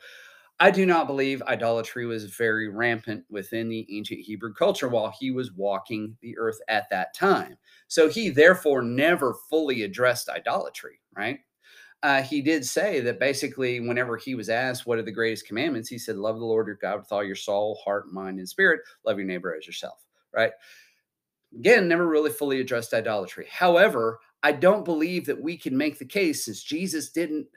I 0.60 0.72
do 0.72 0.86
not 0.86 1.08
believe 1.08 1.42
idolatry 1.44 2.06
was 2.06 2.26
very 2.26 2.70
rampant 2.70 3.26
within 3.30 3.70
the 3.70 3.86
ancient 3.90 4.22
Hebrew 4.22 4.54
culture 4.54 4.88
while 4.88 5.14
he 5.20 5.32
was 5.32 5.52
walking 5.54 6.16
the 6.22 6.38
earth 6.38 6.60
at 6.68 6.90
that 6.90 7.14
time. 7.14 7.58
So 7.88 8.08
he 8.08 8.30
therefore 8.30 8.82
never 8.82 9.36
fully 9.50 9.82
addressed 9.84 10.30
idolatry, 10.30 11.00
right? 11.18 11.40
Uh, 12.04 12.22
he 12.22 12.42
did 12.42 12.66
say 12.66 13.00
that 13.00 13.20
basically, 13.20 13.80
whenever 13.80 14.18
he 14.18 14.36
was 14.36 14.50
asked 14.50 14.86
what 14.86 15.00
are 15.00 15.04
the 15.04 15.12
greatest 15.12 15.48
commandments, 15.48 15.88
he 15.88 15.98
said, 15.98 16.18
Love 16.18 16.38
the 16.38 16.46
Lord 16.46 16.68
your 16.68 16.76
God 16.76 17.00
with 17.00 17.12
all 17.12 17.24
your 17.24 17.36
soul, 17.36 17.80
heart, 17.84 18.12
mind, 18.12 18.40
and 18.40 18.48
spirit. 18.48 18.82
Love 19.06 19.18
your 19.18 19.26
neighbor 19.26 19.56
as 19.56 19.66
yourself, 19.66 20.06
right? 20.34 20.52
Again, 21.58 21.88
never 21.88 22.08
really 22.08 22.30
fully 22.30 22.60
addressed 22.60 22.94
idolatry. 22.94 23.48
However, 23.50 24.20
I 24.44 24.52
don't 24.52 24.86
believe 24.86 25.26
that 25.26 25.42
we 25.42 25.58
can 25.58 25.76
make 25.76 25.98
the 25.98 26.06
case 26.06 26.46
since 26.46 26.62
Jesus 26.62 27.12
didn't 27.12 27.48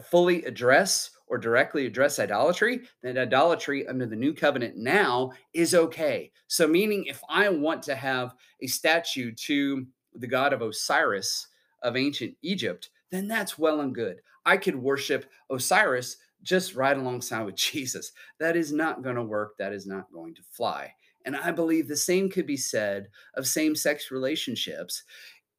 fully 0.00 0.44
address 0.44 1.10
or 1.26 1.36
directly 1.36 1.84
address 1.84 2.18
idolatry, 2.18 2.82
that 3.02 3.18
idolatry 3.18 3.86
under 3.86 4.06
the 4.06 4.16
new 4.16 4.32
covenant 4.32 4.76
now 4.76 5.32
is 5.52 5.74
okay. 5.74 6.30
So, 6.46 6.66
meaning 6.66 7.04
if 7.04 7.20
I 7.28 7.48
want 7.48 7.82
to 7.84 7.94
have 7.94 8.34
a 8.62 8.66
statue 8.66 9.32
to 9.32 9.86
the 10.14 10.26
god 10.26 10.52
of 10.52 10.62
Osiris 10.62 11.48
of 11.82 11.96
ancient 11.96 12.34
Egypt, 12.42 12.90
then 13.10 13.28
that's 13.28 13.58
well 13.58 13.80
and 13.80 13.94
good. 13.94 14.20
I 14.46 14.56
could 14.56 14.76
worship 14.76 15.26
Osiris 15.50 16.16
just 16.42 16.74
right 16.74 16.96
alongside 16.96 17.42
with 17.42 17.56
Jesus. 17.56 18.12
That 18.38 18.56
is 18.56 18.72
not 18.72 19.02
going 19.02 19.16
to 19.16 19.22
work. 19.22 19.56
That 19.58 19.72
is 19.72 19.86
not 19.86 20.12
going 20.12 20.34
to 20.36 20.42
fly. 20.50 20.94
And 21.24 21.36
I 21.36 21.50
believe 21.50 21.88
the 21.88 21.96
same 21.96 22.30
could 22.30 22.46
be 22.46 22.56
said 22.56 23.08
of 23.34 23.46
same 23.46 23.74
sex 23.74 24.10
relationships 24.10 25.02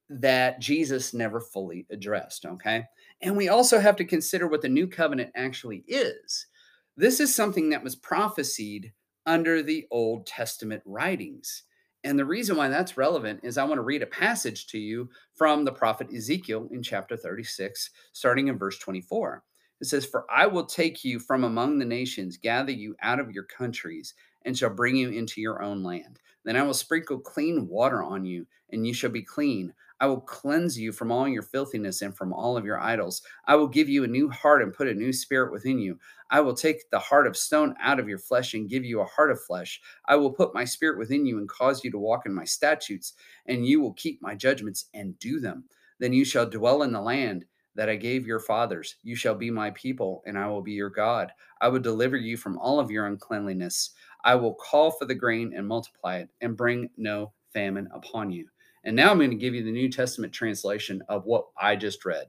that 0.09 0.59
Jesus 0.59 1.13
never 1.13 1.39
fully 1.39 1.85
addressed. 1.89 2.45
Okay. 2.45 2.85
And 3.21 3.37
we 3.37 3.49
also 3.49 3.79
have 3.79 3.95
to 3.97 4.05
consider 4.05 4.47
what 4.47 4.61
the 4.61 4.69
new 4.69 4.87
covenant 4.87 5.31
actually 5.35 5.83
is. 5.87 6.47
This 6.97 7.19
is 7.19 7.33
something 7.33 7.69
that 7.69 7.83
was 7.83 7.95
prophesied 7.95 8.91
under 9.25 9.61
the 9.61 9.85
Old 9.91 10.25
Testament 10.25 10.81
writings. 10.85 11.63
And 12.03 12.17
the 12.17 12.25
reason 12.25 12.55
why 12.55 12.69
that's 12.69 12.97
relevant 12.97 13.41
is 13.43 13.57
I 13.57 13.65
want 13.65 13.77
to 13.77 13.83
read 13.83 14.01
a 14.01 14.07
passage 14.07 14.67
to 14.67 14.79
you 14.79 15.09
from 15.35 15.65
the 15.65 15.71
prophet 15.71 16.07
Ezekiel 16.13 16.69
in 16.71 16.81
chapter 16.81 17.17
36, 17.17 17.89
starting 18.13 18.47
in 18.47 18.57
verse 18.57 18.79
24. 18.79 19.43
It 19.81 19.87
says, 19.87 20.05
For 20.05 20.25
I 20.29 20.47
will 20.47 20.65
take 20.65 21.03
you 21.03 21.19
from 21.19 21.43
among 21.43 21.77
the 21.77 21.85
nations, 21.85 22.37
gather 22.37 22.71
you 22.71 22.95
out 23.01 23.19
of 23.19 23.31
your 23.31 23.43
countries, 23.43 24.13
and 24.45 24.57
shall 24.57 24.69
bring 24.69 24.95
you 24.95 25.09
into 25.09 25.41
your 25.41 25.61
own 25.61 25.83
land. 25.83 26.19
Then 26.45 26.55
I 26.55 26.63
will 26.63 26.73
sprinkle 26.73 27.19
clean 27.19 27.67
water 27.67 28.01
on 28.01 28.25
you, 28.25 28.47
and 28.71 28.87
you 28.87 28.93
shall 28.93 29.09
be 29.09 29.21
clean. 29.21 29.73
I 29.99 30.07
will 30.07 30.21
cleanse 30.21 30.79
you 30.79 30.91
from 30.91 31.11
all 31.11 31.27
your 31.27 31.41
filthiness 31.41 32.01
and 32.01 32.15
from 32.15 32.31
all 32.31 32.55
of 32.55 32.65
your 32.65 32.79
idols. 32.79 33.21
I 33.45 33.55
will 33.55 33.67
give 33.67 33.89
you 33.89 34.03
a 34.03 34.07
new 34.07 34.29
heart 34.29 34.61
and 34.61 34.73
put 34.73 34.87
a 34.87 34.93
new 34.93 35.11
spirit 35.11 35.51
within 35.51 35.77
you. 35.77 35.99
I 36.31 36.41
will 36.41 36.53
take 36.53 36.89
the 36.89 36.99
heart 36.99 37.27
of 37.27 37.35
stone 37.35 37.75
out 37.81 37.99
of 37.99 38.07
your 38.07 38.19
flesh 38.19 38.53
and 38.53 38.69
give 38.69 38.85
you 38.85 39.01
a 39.01 39.05
heart 39.05 39.31
of 39.31 39.43
flesh. 39.43 39.81
I 40.05 40.15
will 40.15 40.31
put 40.31 40.53
my 40.53 40.63
spirit 40.63 40.97
within 40.97 41.25
you 41.25 41.37
and 41.37 41.49
cause 41.49 41.83
you 41.83 41.91
to 41.91 41.99
walk 41.99 42.25
in 42.25 42.33
my 42.33 42.45
statutes, 42.45 43.13
and 43.47 43.65
you 43.65 43.81
will 43.81 43.93
keep 43.93 44.21
my 44.21 44.35
judgments 44.35 44.85
and 44.93 45.17
do 45.19 45.39
them. 45.39 45.65
Then 45.99 46.13
you 46.13 46.23
shall 46.23 46.49
dwell 46.49 46.83
in 46.83 46.93
the 46.93 47.01
land 47.01 47.45
that 47.75 47.89
I 47.89 47.95
gave 47.95 48.25
your 48.25 48.39
fathers. 48.39 48.95
You 49.03 49.15
shall 49.15 49.35
be 49.35 49.51
my 49.51 49.71
people, 49.71 50.21
and 50.25 50.37
I 50.37 50.47
will 50.47 50.61
be 50.61 50.73
your 50.73 50.89
God. 50.89 51.31
I 51.61 51.67
will 51.67 51.79
deliver 51.79 52.17
you 52.17 52.37
from 52.37 52.57
all 52.59 52.79
of 52.79 52.91
your 52.91 53.05
uncleanliness. 53.07 53.91
I 54.23 54.35
will 54.35 54.53
call 54.55 54.91
for 54.91 55.05
the 55.05 55.15
grain 55.15 55.53
and 55.55 55.67
multiply 55.67 56.17
it, 56.17 56.29
and 56.41 56.57
bring 56.57 56.89
no 56.97 57.33
famine 57.53 57.89
upon 57.93 58.31
you. 58.31 58.47
And 58.83 58.95
now 58.95 59.11
I'm 59.11 59.17
going 59.17 59.29
to 59.29 59.35
give 59.35 59.53
you 59.53 59.63
the 59.63 59.71
New 59.71 59.89
Testament 59.89 60.33
translation 60.33 61.01
of 61.09 61.25
what 61.25 61.45
I 61.59 61.75
just 61.75 62.05
read. 62.05 62.27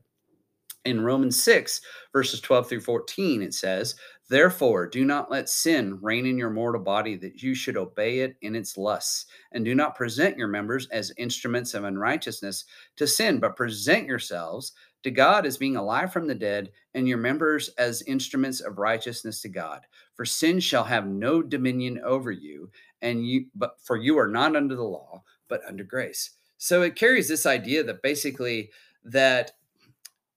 In 0.87 1.03
Romans 1.03 1.43
6, 1.43 1.81
verses 2.13 2.41
12 2.41 2.69
through 2.69 2.81
14, 2.81 3.43
it 3.43 3.53
says, 3.53 3.97
Therefore, 4.31 4.87
do 4.87 5.05
not 5.05 5.31
let 5.31 5.51
sin 5.51 5.99
reign 6.01 6.25
in 6.25 6.39
your 6.39 6.51
mortal 6.51 6.81
body 6.81 7.17
that 7.17 7.43
you 7.43 7.55
should 7.55 7.77
obey 7.77 8.21
it 8.21 8.37
in 8.41 8.55
its 8.55 8.79
lusts. 8.79 9.27
And 9.53 9.65
do 9.65 9.75
not 9.75 9.95
present 9.95 10.39
your 10.39 10.49
members 10.49 10.87
as 10.89 11.13
instruments 11.19 11.75
of 11.75 11.85
unrighteousness 11.85 12.65
to 12.97 13.07
sin, 13.07 13.41
but 13.41 13.57
present 13.57 14.07
yourselves 14.07 14.73
to 15.03 15.11
God 15.11 15.47
as 15.47 15.57
being 15.57 15.77
alive 15.77 16.13
from 16.13 16.27
the 16.27 16.35
dead, 16.35 16.71
and 16.95 17.09
your 17.09 17.19
members 17.19 17.69
as 17.79 18.03
instruments 18.03 18.61
of 18.61 18.79
righteousness 18.79 19.41
to 19.43 19.49
God. 19.49 19.87
For 20.15 20.25
sin 20.25 20.61
shall 20.61 20.85
have 20.85 21.07
no 21.07 21.43
dominion 21.43 22.01
over 22.05 22.31
you, 22.31 22.71
and 23.03 23.27
you 23.27 23.47
but 23.55 23.81
for 23.83 23.97
you 23.97 24.19
are 24.19 24.29
not 24.29 24.57
under 24.57 24.77
the 24.77 24.83
law, 24.83 25.23
but 25.49 25.63
under 25.67 25.85
grace. 25.85 26.31
So 26.62 26.83
it 26.83 26.94
carries 26.94 27.27
this 27.27 27.46
idea 27.46 27.83
that 27.85 28.03
basically 28.03 28.70
that 29.03 29.53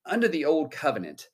under 0.05 0.29
the 0.29 0.45
old 0.45 0.71
covenant, 0.71 1.27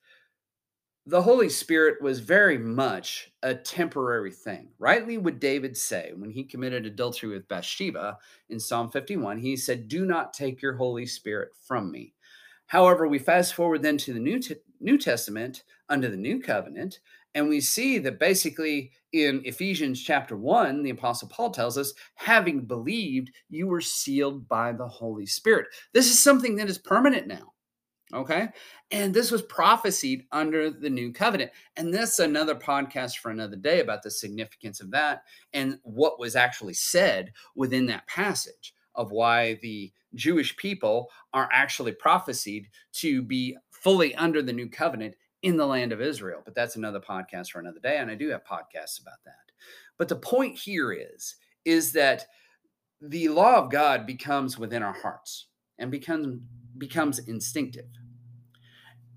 the 1.06 1.22
Holy 1.22 1.48
Spirit 1.48 2.02
was 2.02 2.20
very 2.20 2.58
much 2.58 3.32
a 3.44 3.54
temporary 3.54 4.32
thing. 4.32 4.70
Rightly 4.80 5.20
would 5.20 5.40
David 5.40 5.78
say 5.78 6.14
when 6.16 6.32
he 6.32 6.44
committed 6.44 6.88
adultery 6.88 7.30
with 7.30 7.48
Bathsheba 7.48 8.18
in 8.50 8.60
Psalm 8.60 8.90
51, 8.90 9.38
he 9.38 9.56
said, 9.56 9.88
Do 9.88 10.08
not 10.08 10.34
take 10.34 10.60
your 10.60 10.74
Holy 10.74 11.06
Spirit 11.06 11.50
from 11.68 11.92
me. 11.92 12.16
However, 12.66 13.08
we 13.08 13.20
fast 13.20 13.54
forward 13.54 13.84
then 13.84 13.98
to 14.00 14.14
the 14.14 14.20
New, 14.20 14.40
T- 14.40 14.56
New 14.80 14.98
Testament 14.98 15.66
under 15.88 16.10
the 16.10 16.18
New 16.18 16.42
Covenant, 16.42 17.00
and 17.36 17.48
we 17.48 17.62
see 17.62 18.00
that 18.00 18.20
basically 18.20 18.92
in 19.14 19.42
Ephesians 19.46 20.02
chapter 20.02 20.36
1, 20.36 20.84
the 20.84 20.90
Apostle 20.90 21.30
Paul 21.30 21.52
tells 21.52 21.78
us, 21.78 21.94
having 22.16 22.62
believed, 22.62 23.32
you 23.50 23.68
were 23.68 23.82
sealed 23.82 24.48
by 24.48 24.72
the 24.72 24.88
Holy 24.88 25.26
Spirit. 25.26 25.68
This 25.94 26.10
is 26.10 26.22
something 26.22 26.56
that 26.56 26.70
is 26.70 26.78
permanent 26.78 27.28
now. 27.28 27.54
Okay. 28.12 28.50
And 28.90 29.14
this 29.14 29.30
was 29.30 29.44
prophesied 29.44 30.24
under 30.32 30.72
the 30.72 30.90
new 30.90 31.14
covenant. 31.14 31.52
And 31.78 31.94
that's 31.94 32.18
another 32.18 32.56
podcast 32.56 33.18
for 33.18 33.30
another 33.30 33.56
day 33.56 33.82
about 33.82 34.02
the 34.02 34.10
significance 34.10 34.82
of 34.82 34.90
that 34.92 35.24
and 35.54 35.78
what 35.84 36.20
was 36.20 36.36
actually 36.36 36.74
said 36.74 37.32
within 37.56 37.86
that 37.88 38.08
passage 38.08 38.74
of 38.96 39.12
why 39.12 39.60
the 39.62 39.92
Jewish 40.16 40.58
people 40.58 41.12
are 41.34 41.50
actually 41.54 41.92
prophesied 41.92 42.68
to 42.94 43.22
be 43.22 43.56
fully 43.70 44.16
under 44.16 44.42
the 44.42 44.54
new 44.54 44.68
covenant 44.68 45.14
in 45.42 45.58
the 45.58 45.66
land 45.66 45.92
of 45.92 46.02
Israel. 46.02 46.42
But 46.44 46.56
that's 46.56 46.76
another 46.76 47.00
podcast 47.00 47.52
for 47.52 47.60
another 47.60 47.80
day. 47.80 47.98
And 47.98 48.12
I 48.12 48.16
do 48.16 48.30
have 48.30 48.44
podcasts 48.44 49.02
about 49.02 49.24
that. 49.26 49.52
But 49.98 50.08
the 50.08 50.16
point 50.16 50.58
here 50.58 50.92
is, 50.92 51.36
is 51.66 51.92
that 51.94 52.26
the 53.02 53.30
law 53.30 53.56
of 53.56 53.72
God 53.72 54.06
becomes 54.06 54.58
within 54.58 54.84
our 54.84 54.94
hearts 54.94 55.48
and 55.78 55.90
becomes 55.92 56.42
becomes 56.78 57.20
instinctive. 57.20 57.90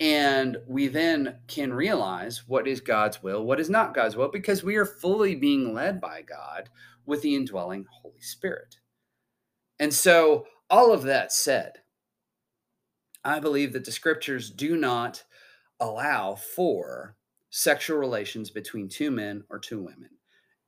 And 0.00 0.56
we 0.66 0.88
then 0.88 1.38
can 1.46 1.72
realize 1.72 2.42
what 2.48 2.66
is 2.66 2.80
God's 2.80 3.22
will, 3.22 3.44
what 3.44 3.60
is 3.60 3.70
not 3.70 3.94
God's 3.94 4.16
will, 4.16 4.28
because 4.28 4.64
we 4.64 4.74
are 4.76 4.84
fully 4.84 5.36
being 5.36 5.74
led 5.74 6.00
by 6.00 6.22
God 6.22 6.70
with 7.06 7.22
the 7.22 7.36
indwelling 7.36 7.86
Holy 7.88 8.20
Spirit. 8.20 8.78
And 9.78 9.94
so, 9.94 10.46
all 10.68 10.92
of 10.92 11.02
that 11.04 11.32
said, 11.32 11.82
I 13.24 13.38
believe 13.38 13.72
that 13.74 13.84
the 13.84 13.92
scriptures 13.92 14.50
do 14.50 14.76
not 14.76 15.22
allow 15.82 16.36
for 16.36 17.16
sexual 17.50 17.98
relations 17.98 18.50
between 18.50 18.88
two 18.88 19.10
men 19.10 19.44
or 19.50 19.58
two 19.58 19.80
women, 19.80 20.10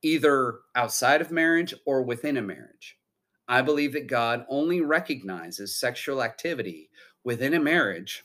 either 0.01 0.59
outside 0.75 1.21
of 1.21 1.31
marriage 1.31 1.73
or 1.85 2.03
within 2.03 2.37
a 2.37 2.41
marriage. 2.41 2.97
I 3.47 3.61
believe 3.61 3.93
that 3.93 4.07
God 4.07 4.45
only 4.49 4.81
recognizes 4.81 5.79
sexual 5.79 6.21
activity 6.21 6.89
within 7.23 7.53
a 7.53 7.59
marriage, 7.59 8.23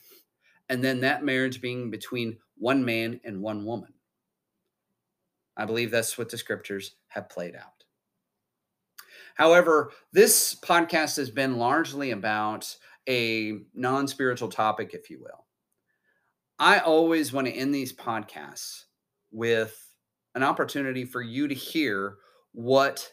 and 0.69 0.83
then 0.83 0.99
that 0.99 1.23
marriage 1.23 1.61
being 1.61 1.89
between 1.89 2.37
one 2.57 2.83
man 2.83 3.19
and 3.23 3.41
one 3.41 3.65
woman. 3.65 3.93
I 5.57 5.65
believe 5.65 5.91
that's 5.91 6.17
what 6.17 6.29
the 6.29 6.37
scriptures 6.37 6.95
have 7.07 7.29
played 7.29 7.55
out. 7.55 7.83
However, 9.35 9.91
this 10.11 10.55
podcast 10.55 11.17
has 11.17 11.29
been 11.29 11.57
largely 11.57 12.11
about 12.11 12.75
a 13.07 13.59
non 13.73 14.07
spiritual 14.07 14.49
topic, 14.49 14.93
if 14.93 15.09
you 15.09 15.19
will. 15.21 15.45
I 16.61 16.77
always 16.77 17.33
want 17.33 17.47
to 17.47 17.53
end 17.53 17.73
these 17.73 17.91
podcasts 17.91 18.83
with 19.31 19.75
an 20.35 20.43
opportunity 20.43 21.05
for 21.05 21.23
you 21.23 21.47
to 21.47 21.55
hear 21.55 22.17
what 22.51 23.11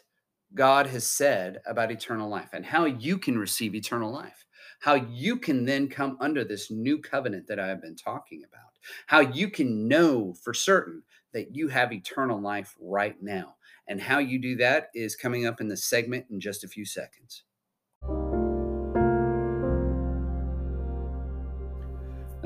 God 0.53 0.85
has 0.85 1.07
said 1.07 1.59
about 1.65 1.91
eternal 1.91 2.29
life 2.29 2.49
and 2.53 2.63
how 2.63 2.85
you 2.85 3.17
can 3.17 3.39
receive 3.39 3.73
eternal 3.73 4.11
life, 4.11 4.45
how 4.81 4.93
you 4.93 5.35
can 5.35 5.65
then 5.65 5.87
come 5.87 6.15
under 6.21 6.43
this 6.43 6.69
new 6.69 7.01
covenant 7.01 7.47
that 7.47 7.59
I 7.59 7.65
have 7.69 7.81
been 7.81 7.95
talking 7.95 8.43
about, 8.47 8.69
how 9.07 9.21
you 9.21 9.49
can 9.49 9.87
know 9.87 10.35
for 10.43 10.53
certain 10.53 11.01
that 11.33 11.55
you 11.55 11.69
have 11.69 11.91
eternal 11.91 12.39
life 12.39 12.75
right 12.79 13.15
now. 13.19 13.55
And 13.87 13.99
how 13.99 14.19
you 14.19 14.39
do 14.39 14.57
that 14.57 14.91
is 14.93 15.15
coming 15.15 15.47
up 15.47 15.59
in 15.59 15.67
the 15.67 15.75
segment 15.75 16.27
in 16.29 16.39
just 16.39 16.63
a 16.63 16.67
few 16.67 16.85
seconds. 16.85 17.45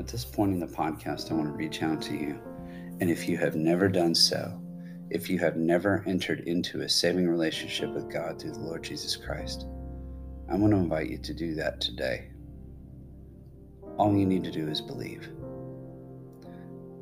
At 0.04 0.10
this 0.10 0.22
point 0.26 0.52
in 0.52 0.60
the 0.60 0.66
podcast, 0.66 1.30
I 1.30 1.34
want 1.34 1.46
to 1.46 1.56
reach 1.56 1.82
out 1.82 2.02
to 2.02 2.12
you. 2.12 2.38
And 3.00 3.10
if 3.10 3.26
you 3.26 3.38
have 3.38 3.56
never 3.56 3.88
done 3.88 4.14
so, 4.14 4.60
if 5.08 5.30
you 5.30 5.38
have 5.38 5.56
never 5.56 6.04
entered 6.06 6.40
into 6.40 6.82
a 6.82 6.88
saving 6.90 7.26
relationship 7.26 7.88
with 7.88 8.12
God 8.12 8.38
through 8.38 8.52
the 8.52 8.58
Lord 8.58 8.84
Jesus 8.84 9.16
Christ, 9.16 9.64
I 10.50 10.56
want 10.56 10.74
to 10.74 10.76
invite 10.76 11.08
you 11.08 11.16
to 11.16 11.32
do 11.32 11.54
that 11.54 11.80
today. 11.80 12.28
All 13.96 14.14
you 14.14 14.26
need 14.26 14.44
to 14.44 14.50
do 14.50 14.68
is 14.68 14.82
believe. 14.82 15.26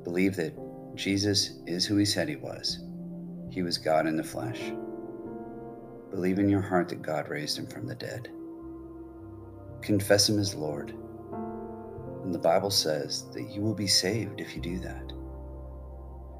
Believe 0.05 0.37
that 0.37 0.55
Jesus 0.95 1.59
is 1.67 1.85
who 1.85 1.97
he 1.97 2.05
said 2.05 2.29
he 2.29 2.37
was. 2.37 2.85
He 3.51 3.65
was 3.65 3.79
God 3.79 4.07
in 4.07 4.17
the 4.17 4.23
flesh. 4.23 4.73
Believe 6.13 6.39
in 6.39 6.49
your 6.49 6.63
heart 6.63 6.89
that 6.91 7.03
God 7.03 7.29
raised 7.29 7.59
him 7.59 7.67
from 7.67 7.89
the 7.89 7.97
dead. 7.97 8.31
Confess 9.81 10.29
him 10.29 10.39
as 10.39 10.55
Lord. 10.55 10.95
And 12.23 12.35
the 12.35 12.39
Bible 12.39 12.71
says 12.71 13.31
that 13.33 13.51
you 13.51 13.61
will 13.61 13.75
be 13.75 13.87
saved 13.87 14.41
if 14.41 14.55
you 14.55 14.63
do 14.63 14.79
that. 14.81 15.13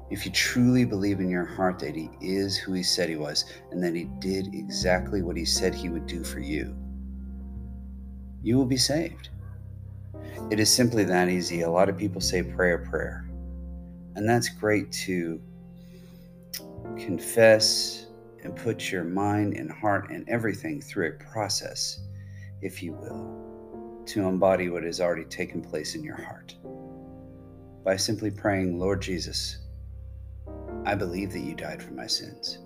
If 0.09 0.25
you 0.25 0.31
truly 0.31 0.85
believe 0.85 1.19
in 1.19 1.29
your 1.29 1.45
heart 1.45 1.79
that 1.79 1.95
He 1.95 2.09
is 2.21 2.57
who 2.57 2.73
He 2.73 2.83
said 2.83 3.09
He 3.09 3.15
was 3.15 3.45
and 3.71 3.83
that 3.83 3.95
He 3.95 4.05
did 4.19 4.53
exactly 4.53 5.21
what 5.21 5.37
He 5.37 5.45
said 5.45 5.73
He 5.73 5.89
would 5.89 6.07
do 6.07 6.23
for 6.23 6.39
you, 6.39 6.75
you 8.41 8.57
will 8.57 8.65
be 8.65 8.77
saved. 8.77 9.29
It 10.51 10.59
is 10.59 10.71
simply 10.71 11.03
that 11.05 11.29
easy. 11.29 11.61
A 11.61 11.69
lot 11.69 11.89
of 11.89 11.97
people 11.97 12.21
say 12.21 12.43
prayer, 12.43 12.77
prayer. 12.77 13.25
And 14.15 14.27
that's 14.27 14.49
great 14.49 14.91
to 14.91 15.41
confess 16.97 18.07
and 18.43 18.55
put 18.55 18.91
your 18.91 19.03
mind 19.03 19.55
and 19.55 19.71
heart 19.71 20.11
and 20.11 20.27
everything 20.29 20.81
through 20.81 21.09
a 21.09 21.23
process, 21.31 22.01
if 22.61 22.83
you 22.83 22.93
will, 22.93 23.52
to 24.05 24.27
embody 24.27 24.69
what 24.69 24.83
has 24.83 24.99
already 24.99 25.25
taken 25.25 25.61
place 25.61 25.95
in 25.95 26.03
your 26.03 26.21
heart. 26.21 26.55
By 27.83 27.95
simply 27.95 28.31
praying, 28.31 28.79
Lord 28.79 29.01
Jesus, 29.01 29.59
I 30.85 30.95
believe 30.95 31.31
that 31.33 31.39
you 31.39 31.55
died 31.55 31.81
for 31.81 31.93
my 31.93 32.07
sins. 32.07 32.59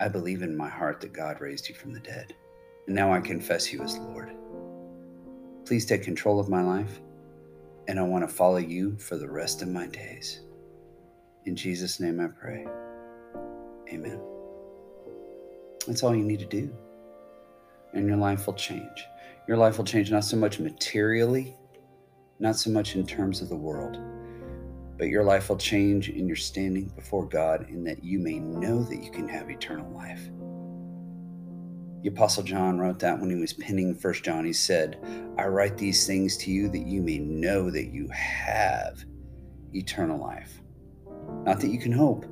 I 0.00 0.08
believe 0.08 0.42
in 0.42 0.56
my 0.56 0.68
heart 0.68 1.00
that 1.00 1.12
God 1.12 1.40
raised 1.40 1.68
you 1.68 1.74
from 1.74 1.92
the 1.92 2.00
dead. 2.00 2.34
And 2.86 2.96
now 2.96 3.12
I 3.12 3.20
confess 3.20 3.72
you 3.72 3.82
as 3.82 3.98
Lord. 3.98 4.32
Please 5.64 5.86
take 5.86 6.02
control 6.02 6.40
of 6.40 6.48
my 6.48 6.62
life, 6.62 7.00
and 7.86 7.98
I 7.98 8.02
want 8.02 8.28
to 8.28 8.34
follow 8.34 8.56
you 8.56 8.96
for 8.98 9.16
the 9.16 9.30
rest 9.30 9.62
of 9.62 9.68
my 9.68 9.86
days. 9.86 10.40
In 11.44 11.54
Jesus' 11.54 12.00
name 12.00 12.20
I 12.20 12.26
pray. 12.26 12.66
Amen. 13.92 14.20
That's 15.86 16.02
all 16.02 16.14
you 16.14 16.24
need 16.24 16.40
to 16.40 16.46
do. 16.46 16.74
And 17.92 18.06
your 18.06 18.16
life 18.16 18.46
will 18.46 18.54
change. 18.54 19.06
Your 19.48 19.56
life 19.56 19.76
will 19.76 19.84
change 19.84 20.10
not 20.10 20.24
so 20.24 20.36
much 20.36 20.60
materially, 20.60 21.56
not 22.38 22.56
so 22.56 22.70
much 22.70 22.94
in 22.94 23.06
terms 23.06 23.40
of 23.40 23.48
the 23.48 23.56
world, 23.56 23.98
but 24.98 25.08
your 25.08 25.24
life 25.24 25.48
will 25.48 25.56
change 25.56 26.08
in 26.08 26.26
your 26.26 26.36
standing 26.36 26.88
before 26.94 27.28
God, 27.28 27.68
in 27.68 27.82
that 27.84 28.04
you 28.04 28.18
may 28.20 28.38
know 28.38 28.82
that 28.84 29.02
you 29.02 29.10
can 29.10 29.28
have 29.28 29.50
eternal 29.50 29.90
life. 29.92 30.30
The 32.02 32.08
Apostle 32.08 32.42
John 32.42 32.78
wrote 32.78 32.98
that 33.00 33.18
when 33.18 33.30
he 33.30 33.36
was 33.36 33.52
penning 33.52 33.94
First 33.94 34.24
John. 34.24 34.44
He 34.44 34.52
said, 34.52 34.98
I 35.38 35.46
write 35.46 35.76
these 35.76 36.06
things 36.06 36.36
to 36.38 36.50
you 36.50 36.68
that 36.68 36.86
you 36.86 37.00
may 37.00 37.18
know 37.18 37.70
that 37.70 37.92
you 37.92 38.08
have 38.08 39.04
eternal 39.72 40.18
life. 40.18 40.60
Not 41.44 41.60
that 41.60 41.70
you 41.70 41.78
can 41.78 41.92
hope, 41.92 42.26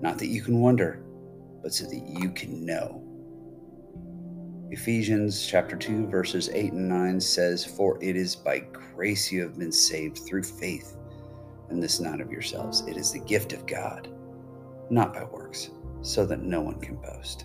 not 0.00 0.18
that 0.18 0.28
you 0.28 0.42
can 0.42 0.60
wonder, 0.60 1.02
but 1.62 1.74
so 1.74 1.84
that 1.84 2.02
you 2.20 2.30
can 2.30 2.64
know. 2.64 3.02
Ephesians 4.72 5.46
chapter 5.46 5.76
2 5.76 6.06
verses 6.06 6.48
8 6.48 6.72
and 6.72 6.88
9 6.88 7.20
says, 7.20 7.62
"For 7.62 8.02
it 8.02 8.16
is 8.16 8.34
by 8.34 8.60
grace 8.60 9.30
you 9.30 9.42
have 9.42 9.58
been 9.58 9.70
saved 9.70 10.20
through 10.20 10.44
faith, 10.44 10.96
and 11.68 11.82
this 11.82 12.00
not 12.00 12.22
of 12.22 12.32
yourselves. 12.32 12.82
It 12.88 12.96
is 12.96 13.12
the 13.12 13.18
gift 13.18 13.52
of 13.52 13.66
God, 13.66 14.08
not 14.88 15.12
by 15.12 15.24
works, 15.24 15.72
so 16.00 16.24
that 16.24 16.42
no 16.42 16.62
one 16.62 16.80
can 16.80 16.96
boast." 16.96 17.44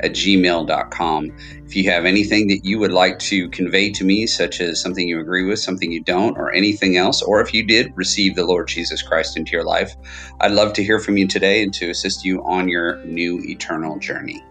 at 0.00 0.12
gmail.com. 0.12 1.32
If 1.64 1.76
you 1.76 1.90
have 1.90 2.04
anything 2.04 2.48
that 2.48 2.64
you 2.64 2.78
would 2.78 2.92
like 2.92 3.18
to 3.20 3.48
convey 3.50 3.90
to 3.92 4.04
me, 4.04 4.26
such 4.26 4.60
as 4.60 4.80
something 4.80 5.06
you 5.06 5.20
agree 5.20 5.44
with, 5.44 5.58
something 5.58 5.90
you 5.90 6.02
don't, 6.02 6.36
or 6.36 6.52
anything 6.52 6.96
else, 6.96 7.22
or 7.22 7.40
if 7.40 7.54
you 7.54 7.66
did 7.66 7.92
receive 7.96 8.34
the 8.34 8.44
Lord 8.44 8.68
Jesus 8.68 9.02
Christ 9.02 9.36
into 9.36 9.52
your 9.52 9.64
life, 9.64 9.94
I'd 10.40 10.52
love 10.52 10.72
to 10.74 10.84
hear 10.84 10.98
from 10.98 11.16
you 11.16 11.26
today 11.26 11.62
and 11.62 11.72
to 11.74 11.90
assist 11.90 12.24
you 12.24 12.42
on 12.44 12.68
your 12.68 13.02
new 13.04 13.40
eternal 13.44 13.98
journey. 13.98 14.44